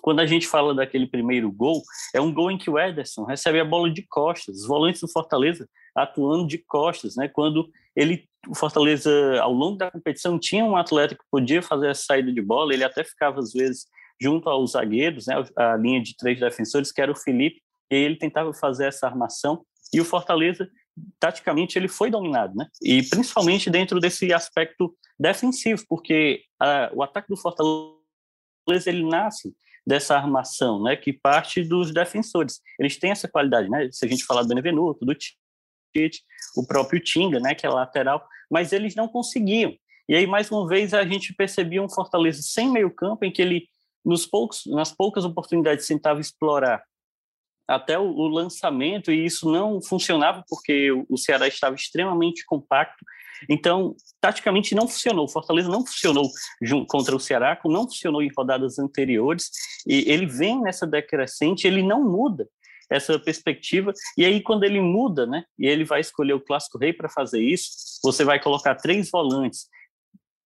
[0.04, 1.82] quando a gente fala daquele primeiro gol,
[2.14, 5.08] é um gol em que o Ederson recebe a bola de costas, os volantes do
[5.08, 7.26] Fortaleza atuando de costas, né?
[7.26, 12.02] Quando ele, o Fortaleza, ao longo da competição, tinha um atleta que podia fazer essa
[12.02, 13.86] saída de bola, ele até ficava, às vezes,
[14.20, 15.42] junto aos zagueiros, né?
[15.56, 19.64] A linha de três defensores, que era o Felipe, e ele tentava fazer essa armação,
[19.90, 20.68] e o Fortaleza,
[21.18, 22.66] taticamente, ele foi dominado, né?
[22.82, 27.96] E principalmente dentro desse aspecto defensivo, porque a, o ataque do Fortaleza,
[28.86, 32.60] ele nasce dessa armação, né, que parte dos defensores.
[32.78, 33.88] Eles têm essa qualidade, né?
[33.92, 36.22] Se a gente falar do Benevenuto, do Tite,
[36.56, 39.74] o próprio Tinga, né, que é lateral, mas eles não conseguiam.
[40.08, 43.66] E aí mais uma vez a gente percebia um Fortaleza sem meio-campo em que ele
[44.04, 46.82] nos poucos nas poucas oportunidades tentava explorar
[47.66, 53.02] até o, o, lançamento e isso não funcionava porque o, o Ceará estava extremamente compacto
[53.48, 55.26] então, taticamente não funcionou.
[55.26, 56.30] O Fortaleza não funcionou
[56.88, 59.50] contra o Ceará, não funcionou em rodadas anteriores,
[59.86, 62.48] e ele vem nessa decrescente, ele não muda
[62.90, 63.92] essa perspectiva.
[64.16, 67.42] E aí, quando ele muda, né, e ele vai escolher o Clássico Rei para fazer
[67.42, 67.68] isso,
[68.02, 69.66] você vai colocar três volantes.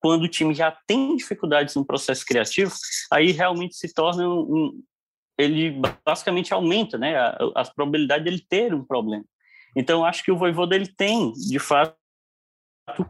[0.00, 2.74] Quando o time já tem dificuldades no processo criativo,
[3.12, 4.82] aí realmente se torna um.
[5.38, 9.24] Ele basicamente aumenta né, a, a probabilidade dele ter um problema.
[9.76, 11.97] Então, acho que o Voivoda ele tem, de fato,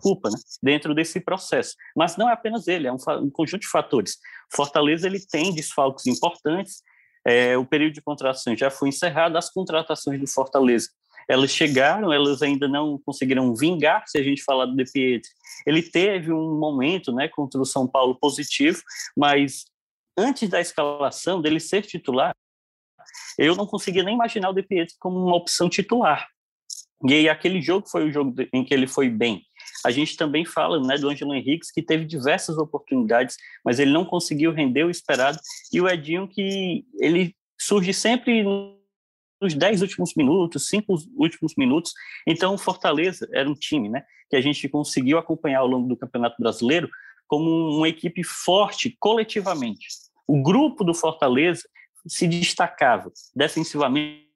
[0.01, 1.75] culpa né, dentro desse processo.
[1.97, 4.17] Mas não é apenas ele, é um, um conjunto de fatores.
[4.55, 6.83] Fortaleza ele tem desfalques importantes,
[7.27, 10.89] é, o período de contratações já foi encerrado, as contratações do Fortaleza
[11.29, 15.31] Elas chegaram, elas ainda não conseguiram vingar, se a gente falar do De Pietri.
[15.67, 18.81] Ele teve um momento né, contra o São Paulo positivo,
[19.17, 19.67] mas
[20.17, 22.35] antes da escalação dele ser titular,
[23.39, 26.27] eu não conseguia nem imaginar o De Pietri como uma opção titular.
[27.07, 29.43] E aí aquele jogo foi o jogo em que ele foi bem.
[29.85, 34.05] A gente também fala né, do Ângelo Henriques, que teve diversas oportunidades, mas ele não
[34.05, 35.39] conseguiu render o esperado.
[35.73, 38.45] E o Edinho, que ele surge sempre
[39.41, 41.93] nos dez últimos minutos, cinco últimos minutos.
[42.27, 45.97] Então, o Fortaleza era um time né, que a gente conseguiu acompanhar ao longo do
[45.97, 46.89] Campeonato Brasileiro
[47.27, 49.87] como uma equipe forte coletivamente.
[50.27, 51.63] O grupo do Fortaleza
[52.07, 54.27] se destacava defensivamente.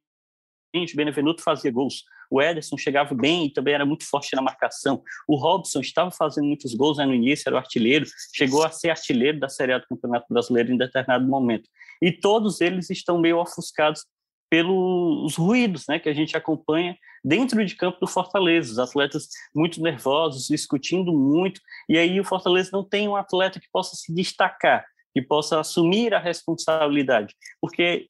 [0.94, 2.04] Benevenuto fazia gols.
[2.32, 5.02] O Ederson chegava bem e também era muito forte na marcação.
[5.28, 8.88] O Robson estava fazendo muitos gols né, no início, era o artilheiro, chegou a ser
[8.88, 11.68] artilheiro da Série A do Campeonato Brasileiro em determinado momento.
[12.00, 14.06] E todos eles estão meio ofuscados
[14.48, 18.72] pelos ruídos né, que a gente acompanha dentro de campo do Fortaleza.
[18.72, 23.68] Os atletas muito nervosos, discutindo muito, e aí o Fortaleza não tem um atleta que
[23.70, 28.08] possa se destacar, que possa assumir a responsabilidade, porque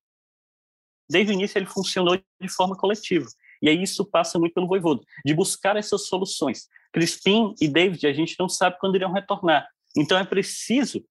[1.10, 3.26] desde o início ele funcionou de forma coletiva.
[3.62, 6.68] E aí isso passa muito pelo Voivodo, de buscar essas soluções.
[6.92, 9.68] Crispim e David, a gente não sabe quando irão retornar.
[9.96, 11.04] Então é preciso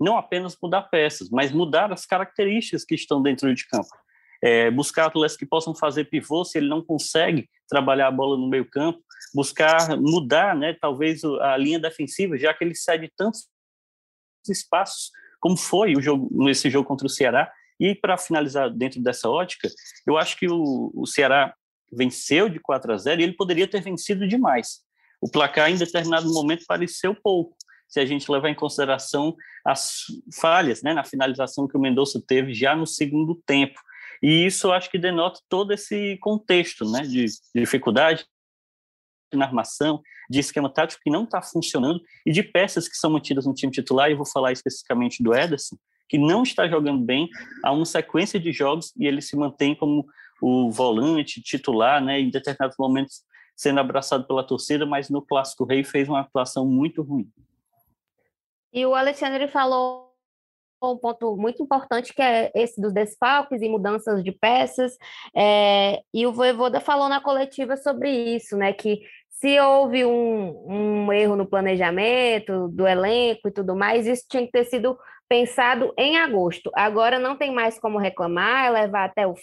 [0.00, 3.94] não apenas mudar peças, mas mudar as características que estão dentro de campo
[4.44, 8.46] é, buscar atletas que possam fazer pivô se ele não consegue trabalhar a bola no
[8.46, 9.02] meio campo,
[9.34, 13.48] buscar mudar, né, talvez a linha defensiva, já que ele cede tantos
[14.46, 15.10] espaços
[15.40, 17.50] como foi o jogo nesse jogo contra o Ceará.
[17.80, 19.68] E para finalizar dentro dessa ótica,
[20.06, 21.54] eu acho que o, o Ceará
[21.92, 24.80] venceu de 4 a 0 e ele poderia ter vencido demais.
[25.20, 27.56] O placar em determinado momento pareceu pouco,
[27.88, 30.04] se a gente levar em consideração as
[30.38, 33.80] falhas né, na finalização que o Mendonça teve já no segundo tempo.
[34.22, 38.26] E isso acho que denota todo esse contexto né, de, dificuldade
[39.32, 43.46] na armação, de esquema tático que não está funcionando e de peças que são mantidas
[43.46, 45.76] no time titular, e vou falar especificamente do Ederson,
[46.08, 47.28] que não está jogando bem,
[47.64, 50.06] há uma sequência de jogos e ele se mantém como
[50.46, 53.22] o volante titular, né, em determinados momentos
[53.56, 57.30] sendo abraçado pela torcida, mas no Clássico Rei fez uma atuação muito ruim.
[58.70, 60.12] E o Alexandre falou
[60.82, 64.98] um ponto muito importante que é esse dos desfalques e mudanças de peças.
[65.34, 68.74] É, e o Voivoda falou na coletiva sobre isso, né?
[68.74, 74.44] Que se houve um, um erro no planejamento do elenco e tudo mais, isso tinha
[74.44, 76.70] que ter sido pensado em agosto.
[76.74, 79.34] Agora não tem mais como reclamar, levar até o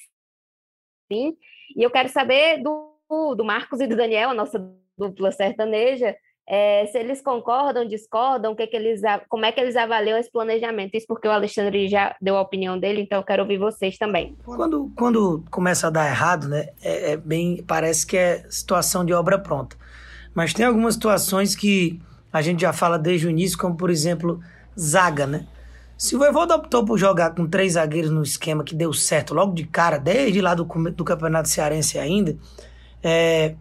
[1.12, 1.36] fim.
[1.76, 2.96] E eu quero saber do,
[3.36, 4.58] do Marcos e do Daniel, a nossa
[4.98, 6.16] dupla sertaneja,
[6.48, 10.96] é, se eles concordam, discordam, que que eles, como é que eles avaliam esse planejamento.
[10.96, 14.36] Isso porque o Alexandre já deu a opinião dele, então eu quero ouvir vocês também.
[14.44, 19.14] Quando, quando começa a dar errado, né, é, é bem, parece que é situação de
[19.14, 19.76] obra pronta.
[20.34, 22.00] Mas tem algumas situações que
[22.32, 24.40] a gente já fala desde o início, como por exemplo,
[24.80, 25.46] zaga, né?
[26.02, 29.54] Se o Voivoda optou por jogar com três zagueiros no esquema que deu certo logo
[29.54, 32.36] de cara, desde lá do, do Campeonato Cearense ainda,
[33.04, 33.54] é,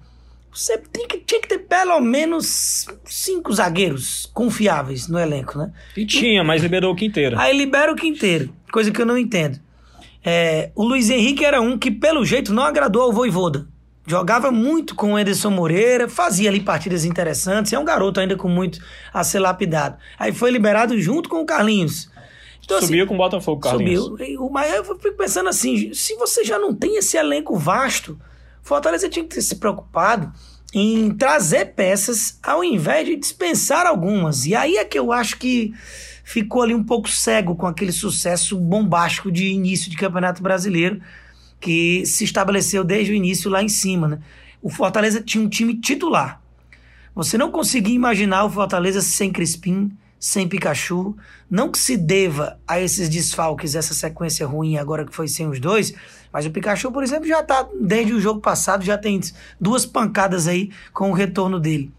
[0.50, 5.70] você tem que, tinha que ter pelo menos cinco zagueiros confiáveis no elenco, né?
[5.94, 7.38] E tinha, mas liberou o quinteiro.
[7.38, 9.61] Aí libera o quinteiro, coisa que eu não entendo.
[10.24, 13.66] É, o Luiz Henrique era um que, pelo jeito, não agradou ao Voivoda.
[14.07, 18.48] Jogava muito com o Ederson Moreira, fazia ali partidas interessantes, é um garoto ainda com
[18.48, 18.81] muito
[19.12, 19.98] a ser lapidado.
[20.18, 22.09] Aí foi liberado junto com o Carlinhos.
[22.70, 24.04] Então, assim, subiu assim, com o Botafogo, Carlinhos.
[24.04, 24.48] Subiu.
[24.50, 28.16] Mas eu fico pensando assim, se você já não tem esse elenco vasto,
[28.62, 30.33] Fortaleza tinha que ter se preocupado
[30.72, 34.46] em trazer peças ao invés de dispensar algumas.
[34.46, 35.74] E aí é que eu acho que
[36.22, 41.00] ficou ali um pouco cego com aquele sucesso bombástico de início de Campeonato Brasileiro
[41.59, 44.20] que se estabeleceu desde o início lá em cima, né?
[44.62, 46.40] O Fortaleza tinha um time titular.
[47.14, 51.16] Você não conseguia imaginar o Fortaleza sem Crispim, sem Pikachu.
[51.50, 55.59] Não que se deva a esses desfalques, essa sequência ruim agora que foi sem os
[55.59, 55.94] dois,
[56.33, 59.18] mas o Pikachu, por exemplo, já tá, desde o jogo passado, já tem
[59.61, 61.90] duas pancadas aí com o retorno dele.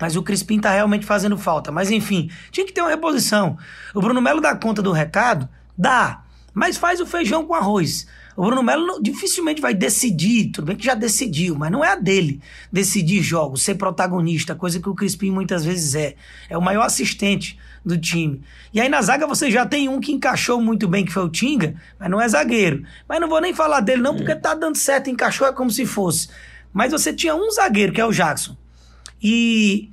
[0.00, 1.70] Mas o Crispim tá realmente fazendo falta.
[1.70, 3.58] Mas enfim, tinha que ter uma reposição.
[3.94, 5.46] O Bruno Melo dá conta do recado?
[5.76, 6.22] Dá.
[6.54, 8.06] Mas faz o feijão com arroz.
[8.40, 11.94] O Bruno Melo dificilmente vai decidir, tudo bem que já decidiu, mas não é a
[11.94, 12.40] dele
[12.72, 16.14] decidir jogos, ser protagonista, coisa que o Crispim muitas vezes é.
[16.48, 18.40] É o maior assistente do time.
[18.72, 21.28] E aí na zaga você já tem um que encaixou muito bem, que foi o
[21.28, 22.82] Tinga, mas não é zagueiro.
[23.06, 25.84] Mas não vou nem falar dele não, porque tá dando certo, encaixou é como se
[25.84, 26.30] fosse.
[26.72, 28.56] Mas você tinha um zagueiro, que é o Jackson.
[29.22, 29.90] E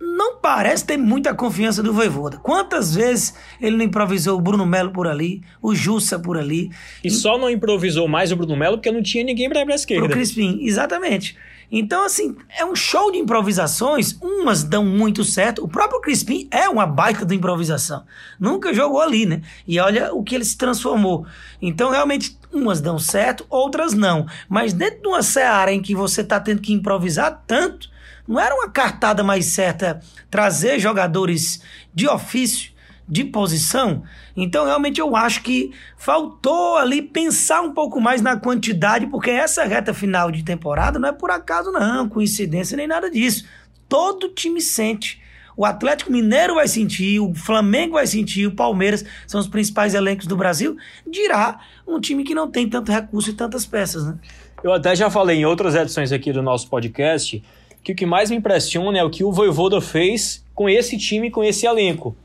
[0.00, 2.38] não parece ter muita confiança do Voivoda.
[2.38, 6.70] Quantas vezes ele não improvisou o Bruno Melo por ali, o Jussa por ali.
[7.02, 10.06] E só não improvisou mais o Bruno Melo porque não tinha ninguém para a esquerda.
[10.06, 11.36] O Crispim, exatamente.
[11.70, 14.16] Então, assim, é um show de improvisações.
[14.22, 15.64] Umas dão muito certo.
[15.64, 18.04] O próprio Crispim é uma baita de improvisação.
[18.38, 19.42] Nunca jogou ali, né?
[19.66, 21.26] E olha o que ele se transformou.
[21.60, 24.26] Então, realmente, umas dão certo, outras não.
[24.48, 27.90] Mas dentro de uma seara em que você está tendo que improvisar tanto,
[28.26, 30.00] não era uma cartada mais certa
[30.30, 31.62] trazer jogadores
[31.94, 32.72] de ofício,
[33.08, 34.02] de posição?
[34.36, 39.64] Então, realmente, eu acho que faltou ali pensar um pouco mais na quantidade, porque essa
[39.64, 43.46] reta final de temporada não é por acaso, não, coincidência nem nada disso.
[43.88, 45.22] Todo time sente.
[45.56, 50.26] O Atlético Mineiro vai sentir, o Flamengo vai sentir, o Palmeiras são os principais elencos
[50.26, 50.76] do Brasil.
[51.10, 54.18] Dirá um time que não tem tanto recurso e tantas peças, né?
[54.62, 57.42] Eu até já falei em outras edições aqui do nosso podcast
[57.86, 61.30] que o que mais me impressiona é o que o Voivoda fez com esse time,
[61.30, 62.16] com esse elenco.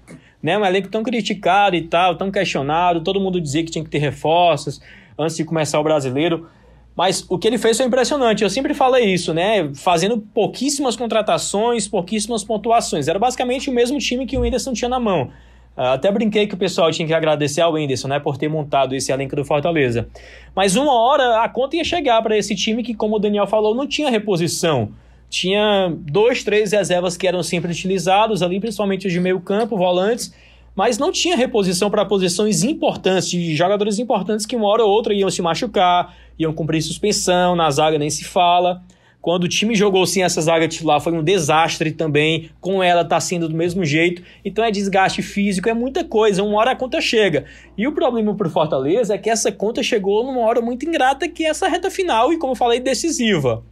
[0.42, 0.58] Né?
[0.58, 4.00] Um elenco tão criticado e tal, tão questionado, todo mundo dizia que tinha que ter
[4.00, 4.82] reforços
[5.16, 6.48] antes de começar o brasileiro.
[6.96, 8.44] Mas o que ele fez foi impressionante.
[8.44, 9.70] Eu sempre falei isso, né?
[9.76, 13.08] Fazendo pouquíssimas contratações, pouquíssimas pontuações.
[13.08, 15.30] Era basicamente o mesmo time que o Whindersson tinha na mão.
[15.78, 18.96] Ah, até brinquei que o pessoal tinha que agradecer ao Whindersson, né, por ter montado
[18.96, 20.10] esse elenco do Fortaleza.
[20.56, 23.76] Mas uma hora a conta ia chegar para esse time que, como o Daniel falou,
[23.76, 24.92] não tinha reposição
[25.32, 30.36] tinha dois, três reservas que eram sempre utilizados ali, principalmente os de meio campo, volantes,
[30.76, 35.14] mas não tinha reposição para posições importantes, de jogadores importantes que uma hora ou outra
[35.14, 38.84] iam se machucar, iam cumprir suspensão, na zaga nem se fala.
[39.22, 43.20] Quando o time jogou sem essa zaga titular foi um desastre também, com ela tá
[43.20, 44.22] sendo do mesmo jeito.
[44.44, 47.46] Então é desgaste físico, é muita coisa, uma hora a conta chega.
[47.78, 51.46] E o problema pro Fortaleza é que essa conta chegou numa hora muito ingrata, que
[51.46, 53.64] é essa reta final e, como eu falei, decisiva.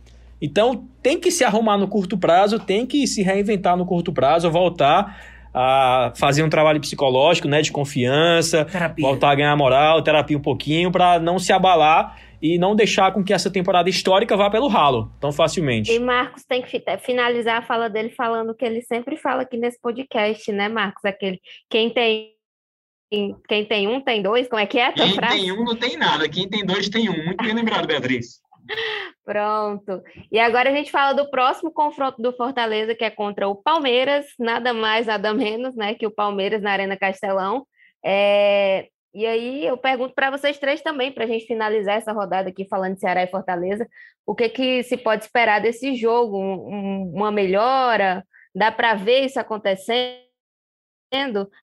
[0.41, 4.49] Então tem que se arrumar no curto prazo, tem que se reinventar no curto prazo,
[4.49, 9.05] voltar a fazer um trabalho psicológico, né, de confiança, terapia.
[9.05, 13.23] voltar a ganhar moral, terapia um pouquinho para não se abalar e não deixar com
[13.23, 15.91] que essa temporada histórica vá pelo ralo tão facilmente.
[15.91, 19.57] E Marcos tem que finalizar a fala dele falando o que ele sempre fala aqui
[19.57, 21.03] nesse podcast, né, Marcos?
[21.03, 22.33] Aquele quem tem
[23.47, 24.91] quem tem um tem dois, como é que é?
[24.91, 25.39] Quem frase?
[25.39, 27.25] tem um não tem nada, quem tem dois tem um.
[27.25, 28.39] Muito bem lembrado, Beatriz.
[29.23, 30.01] Pronto.
[30.31, 34.25] E agora a gente fala do próximo confronto do Fortaleza, que é contra o Palmeiras,
[34.39, 37.65] nada mais, nada menos, né, que o Palmeiras na Arena Castelão.
[38.03, 38.87] É...
[39.13, 42.67] E aí eu pergunto para vocês três também, para a gente finalizar essa rodada aqui
[42.67, 43.87] falando de Ceará e Fortaleza,
[44.25, 46.37] o que, que se pode esperar desse jogo?
[46.37, 48.23] Um, uma melhora?
[48.53, 49.89] Dá para ver isso acontecendo?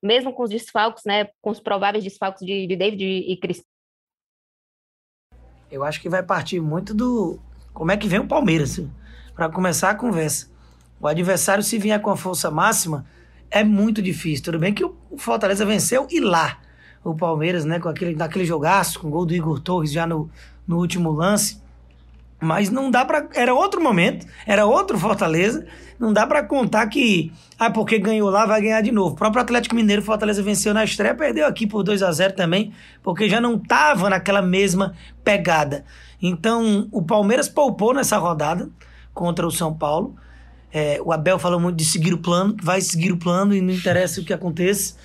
[0.03, 3.76] Mesmo com os desfalques, né, com os prováveis desfalques de, de David e Cristiano?
[5.71, 7.39] Eu acho que vai partir muito do
[7.73, 8.81] como é que vem o Palmeiras
[9.35, 10.47] para começar a conversa.
[10.99, 13.05] O adversário se vier com a força máxima
[13.51, 14.45] é muito difícil.
[14.45, 16.59] Tudo bem que o Fortaleza venceu e lá
[17.03, 20.29] o Palmeiras, né, com aquele naquele jogaço, com o gol do Igor Torres já no,
[20.67, 21.61] no último lance.
[22.39, 25.65] Mas não dá para era outro momento, era outro Fortaleza
[25.99, 29.15] não dá para contar que, ah, porque ganhou lá, vai ganhar de novo.
[29.15, 32.71] O próprio Atlético Mineiro, Fortaleza venceu na estreia, perdeu aqui por 2 a 0 também,
[33.01, 35.83] porque já não tava naquela mesma pegada.
[36.21, 38.69] Então, o Palmeiras poupou nessa rodada
[39.13, 40.15] contra o São Paulo.
[40.71, 43.73] É, o Abel falou muito de seguir o plano, vai seguir o plano e não
[43.73, 44.95] interessa o que aconteça.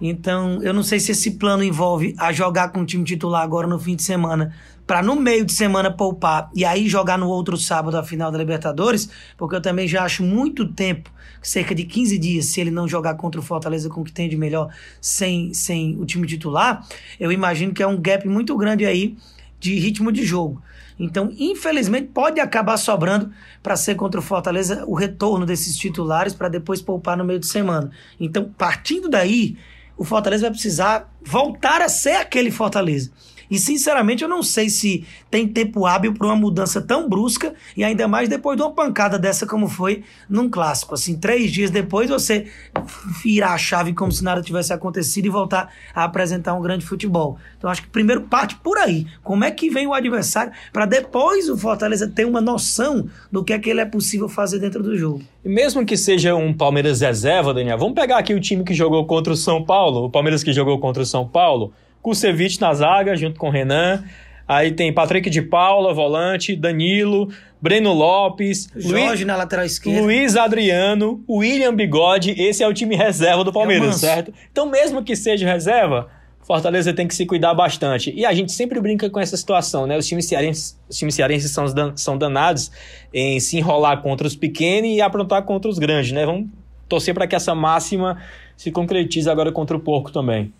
[0.00, 3.66] Então, eu não sei se esse plano envolve a jogar com o time titular agora
[3.66, 4.54] no fim de semana
[4.88, 8.38] para no meio de semana poupar e aí jogar no outro sábado a final da
[8.38, 11.12] Libertadores, porque eu também já acho muito tempo,
[11.42, 14.30] cerca de 15 dias, se ele não jogar contra o Fortaleza com o que tem
[14.30, 16.88] de melhor sem, sem o time titular,
[17.20, 19.14] eu imagino que é um gap muito grande aí
[19.60, 20.62] de ritmo de jogo.
[20.98, 23.30] Então, infelizmente, pode acabar sobrando
[23.62, 27.46] para ser contra o Fortaleza o retorno desses titulares para depois poupar no meio de
[27.46, 27.90] semana.
[28.18, 29.54] Então, partindo daí,
[29.98, 33.10] o Fortaleza vai precisar voltar a ser aquele Fortaleza.
[33.50, 37.82] E sinceramente eu não sei se tem tempo hábil para uma mudança tão brusca e
[37.82, 40.94] ainda mais depois de uma pancada dessa como foi num clássico.
[40.94, 42.46] Assim, três dias depois você
[43.22, 47.38] virar a chave como se nada tivesse acontecido e voltar a apresentar um grande futebol.
[47.56, 49.06] Então acho que primeiro parte por aí.
[49.22, 53.52] Como é que vem o adversário para depois o Fortaleza ter uma noção do que
[53.52, 55.22] é que ele é possível fazer dentro do jogo.
[55.44, 59.04] E mesmo que seja um Palmeiras reserva, Daniel, vamos pegar aqui o time que jogou
[59.06, 61.72] contra o São Paulo, o Palmeiras que jogou contra o São Paulo.
[62.02, 64.04] Kusevich na zaga, junto com o Renan.
[64.46, 67.28] Aí tem Patrick de Paula, volante, Danilo,
[67.60, 70.00] Breno Lopes, Jorge Luiz, na lateral esquerda.
[70.00, 72.30] Luiz Adriano, William Bigode.
[72.30, 74.32] Esse é o time reserva do Palmeiras, é certo?
[74.50, 76.08] Então, mesmo que seja reserva,
[76.48, 78.10] Fortaleza tem que se cuidar bastante.
[78.16, 79.98] E a gente sempre brinca com essa situação, né?
[79.98, 82.72] Os times cearenses, os times cearenses são, são danados
[83.12, 86.24] em se enrolar contra os pequenos e aprontar contra os grandes, né?
[86.24, 86.48] Vamos
[86.88, 88.16] torcer para que essa máxima
[88.56, 90.50] se concretize agora contra o Porco também.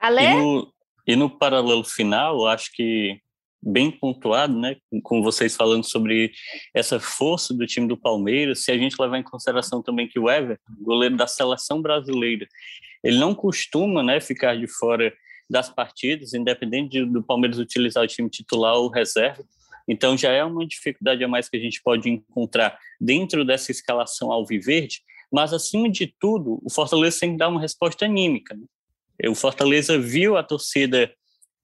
[0.00, 0.22] Ale?
[0.22, 0.72] E no,
[1.06, 3.20] e no paralelo final, acho que
[3.62, 6.32] bem pontuado, né, com vocês falando sobre
[6.74, 10.30] essa força do time do Palmeiras, se a gente levar em consideração também que o
[10.30, 12.46] Everton, goleiro da seleção brasileira,
[13.04, 15.12] ele não costuma, né, ficar de fora
[15.48, 19.42] das partidas, independente do Palmeiras utilizar o time titular ou reserva.
[19.88, 24.30] Então já é uma dificuldade a mais que a gente pode encontrar dentro dessa escalação
[24.30, 28.54] alviverde, mas acima de tudo, o Fortaleza tem que dar uma resposta anímica.
[28.54, 28.62] Né?
[29.28, 31.12] O Fortaleza viu a torcida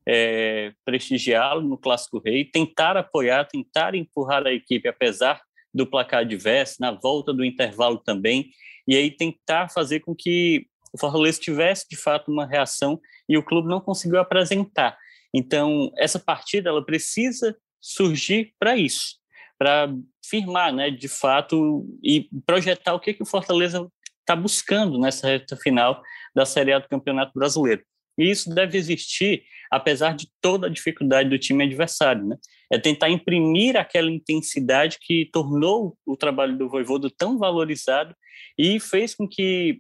[0.07, 5.41] é, prestigiá-lo no Clássico Rei, tentar apoiar, tentar empurrar a equipe, apesar
[5.75, 8.51] do placar adverso, na volta do intervalo também,
[8.87, 13.43] e aí tentar fazer com que o Fortaleza tivesse de fato uma reação e o
[13.43, 14.97] clube não conseguiu apresentar.
[15.35, 19.17] Então, essa partida ela precisa surgir para isso,
[19.59, 19.93] para
[20.25, 23.87] firmar, né, de fato, e projetar o que, que o Fortaleza
[24.27, 26.03] está buscando nessa reta final
[26.35, 27.83] da Série A do Campeonato Brasileiro.
[28.18, 32.37] E isso deve existir, apesar de toda a dificuldade do time adversário, né?
[32.72, 38.14] É tentar imprimir aquela intensidade que tornou o trabalho do Voivodo tão valorizado
[38.59, 39.79] e fez com que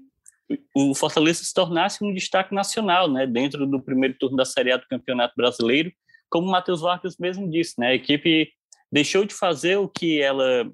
[0.72, 3.26] o Fortaleza se tornasse um destaque nacional, né?
[3.26, 5.90] Dentro do primeiro turno da Série A do Campeonato Brasileiro,
[6.30, 7.88] como o Matheus Vargas mesmo disse, né?
[7.88, 8.48] A equipe
[8.92, 10.70] deixou de fazer o que ela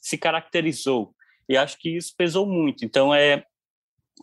[0.00, 1.14] se caracterizou
[1.48, 2.84] e acho que isso pesou muito.
[2.84, 3.44] Então é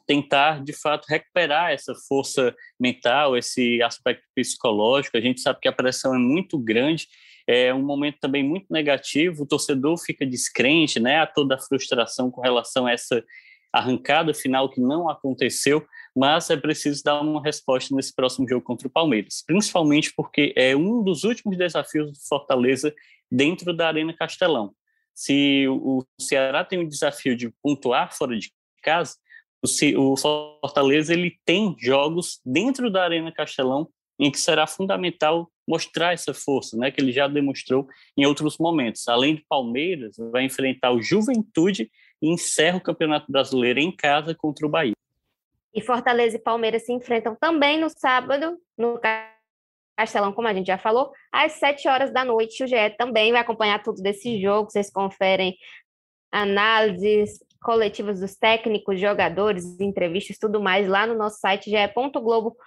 [0.05, 5.17] tentar, de fato, recuperar essa força mental, esse aspecto psicológico.
[5.17, 7.07] A gente sabe que a pressão é muito grande,
[7.47, 12.29] é um momento também muito negativo, o torcedor fica descrente, né, a toda a frustração
[12.29, 13.23] com relação a essa
[13.71, 18.87] arrancada final que não aconteceu, mas é preciso dar uma resposta nesse próximo jogo contra
[18.87, 22.93] o Palmeiras, principalmente porque é um dos últimos desafios do Fortaleza
[23.31, 24.73] dentro da Arena Castelão.
[25.19, 29.17] Se o Ceará tem o desafio de pontuar fora de casa,
[29.97, 36.33] o Fortaleza ele tem jogos dentro da Arena Castelão em que será fundamental mostrar essa
[36.33, 39.05] força, né, que ele já demonstrou em outros momentos.
[39.09, 41.91] Além de Palmeiras, vai enfrentar o Juventude
[42.21, 44.95] e encerra o Campeonato Brasileiro em casa contra o Bahia.
[45.73, 48.97] E Fortaleza e Palmeiras se enfrentam também no sábado, no
[49.99, 52.63] Castelão, como a gente já falou, às 7 horas da noite.
[52.63, 54.71] O GE também vai acompanhar tudo desse jogo.
[54.71, 55.57] Vocês conferem
[56.31, 62.57] análises, coletivas dos técnicos, jogadores, entrevistas, tudo mais lá no nosso site ge.globo/ce.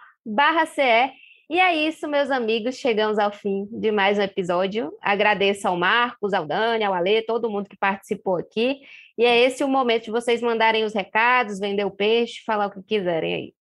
[1.48, 4.92] E é isso, meus amigos, chegamos ao fim de mais um episódio.
[5.00, 8.80] Agradeço ao Marcos, ao Dani, ao Alê, todo mundo que participou aqui.
[9.16, 12.70] E é esse o momento de vocês mandarem os recados, vender o peixe, falar o
[12.70, 13.54] que quiserem aí.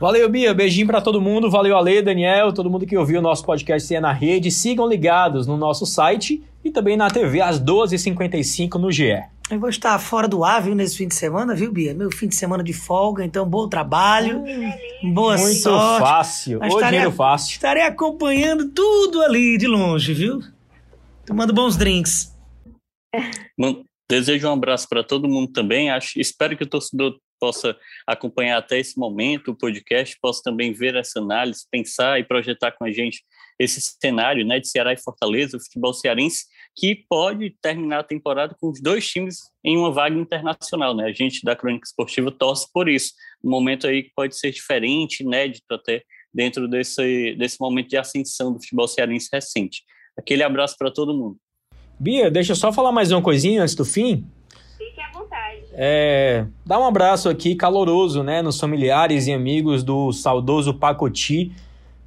[0.00, 0.54] Valeu, Bia.
[0.54, 1.50] Beijinho para todo mundo.
[1.50, 4.50] Valeu, Ale, Daniel, todo mundo que ouviu o nosso podcast CE na Rede.
[4.50, 9.20] Sigam ligados no nosso site e também na TV às 12h55 no GE.
[9.50, 11.94] Eu vou estar fora do ar, viu, nesse fim de semana, viu, Bia?
[11.94, 14.44] Meu fim de semana de folga, então bom trabalho,
[15.14, 16.00] boa Muito sorte.
[16.00, 17.52] fácil, Mas hoje estarei- dinheiro fácil.
[17.52, 20.40] Estarei acompanhando tudo ali de longe, viu?
[21.26, 22.36] Tomando bons drinks.
[23.58, 25.90] Bom, Desejo um abraço para todo mundo também.
[25.90, 27.76] Acho, espero que o torcedor possa
[28.06, 32.84] acompanhar até esse momento o podcast, possa também ver essa análise, pensar e projetar com
[32.84, 33.22] a gente
[33.58, 36.44] esse cenário né, de Ceará e Fortaleza, o futebol cearense,
[36.76, 40.94] que pode terminar a temporada com os dois times em uma vaga internacional.
[40.94, 41.06] Né?
[41.06, 43.12] A gente da Crônica Esportiva torce por isso.
[43.42, 48.52] Um momento aí que pode ser diferente, inédito até, dentro desse, desse momento de ascensão
[48.52, 49.82] do futebol cearense recente.
[50.16, 51.36] Aquele abraço para todo mundo.
[51.98, 54.24] Bia, deixa eu só falar mais uma coisinha antes do fim.
[54.76, 55.37] Fique à vontade.
[55.80, 61.52] É, dá um abraço aqui caloroso, né, nos familiares e amigos do saudoso Pacoti,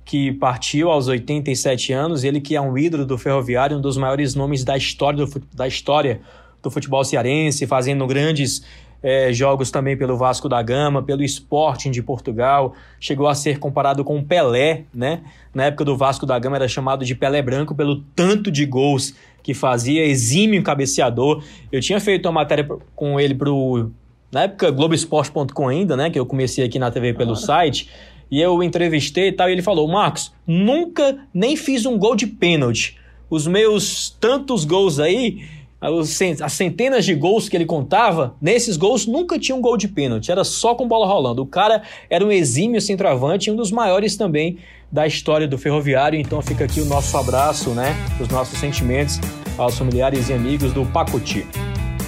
[0.03, 4.35] que partiu aos 87 anos, ele que é um ídolo do ferroviário, um dos maiores
[4.35, 6.19] nomes da história do, da história
[6.61, 8.61] do futebol cearense, fazendo grandes
[9.01, 14.03] é, jogos também pelo Vasco da Gama, pelo Sporting de Portugal, chegou a ser comparado
[14.03, 15.21] com o Pelé, né?
[15.53, 19.15] Na época do Vasco da Gama era chamado de Pelé Branco pelo tanto de gols
[19.43, 21.43] que fazia, exímio cabeceador.
[21.71, 23.91] Eu tinha feito uma matéria com ele pro
[24.31, 27.89] na época Globoesporte.com ainda, né, que eu comecei aqui na TV pelo site,
[28.29, 32.27] e eu entrevistei e tal, e ele falou: "Marcos, nunca nem fiz um gol de
[32.27, 32.97] pênalti.
[33.29, 35.43] Os meus tantos gols aí,
[35.81, 40.31] as centenas de gols que ele contava, nesses gols nunca tinha um gol de pênalti,
[40.31, 41.41] era só com bola rolando.
[41.41, 44.59] O cara era um exímio centroavante, e um dos maiores também
[44.91, 46.19] da história do ferroviário.
[46.19, 47.95] Então fica aqui o nosso abraço, né?
[48.19, 49.19] Os nossos sentimentos
[49.57, 51.47] aos familiares e amigos do Pacoti.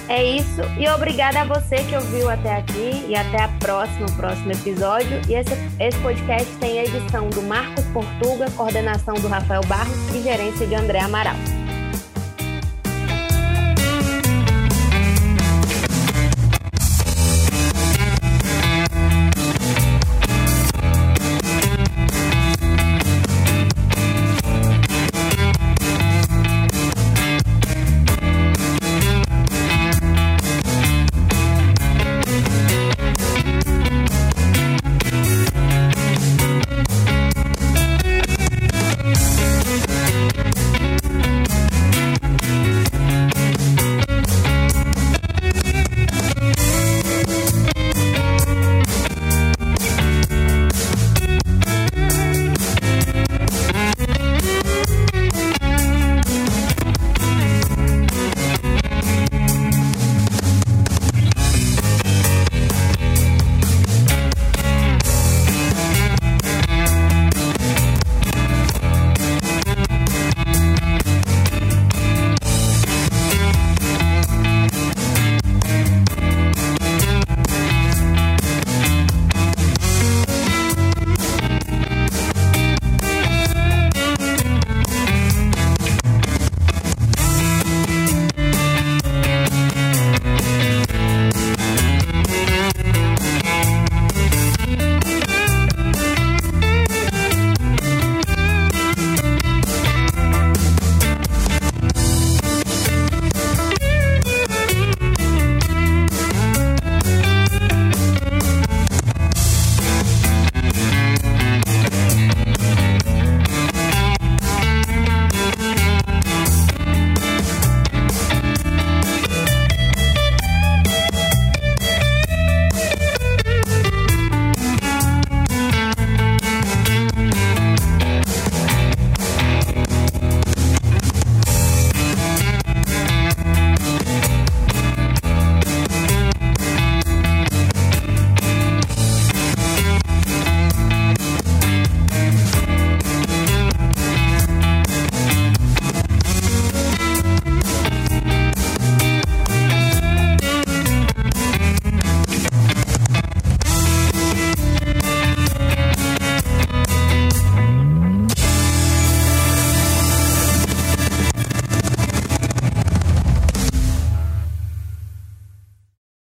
[0.08, 0.60] É isso.
[0.78, 3.06] E obrigada a você que ouviu até aqui.
[3.08, 5.20] E até a próxima, o próximo episódio.
[5.28, 10.66] E esse, esse podcast tem edição do Marcos Portuga, coordenação do Rafael Barros e gerência
[10.66, 11.36] de André Amaral.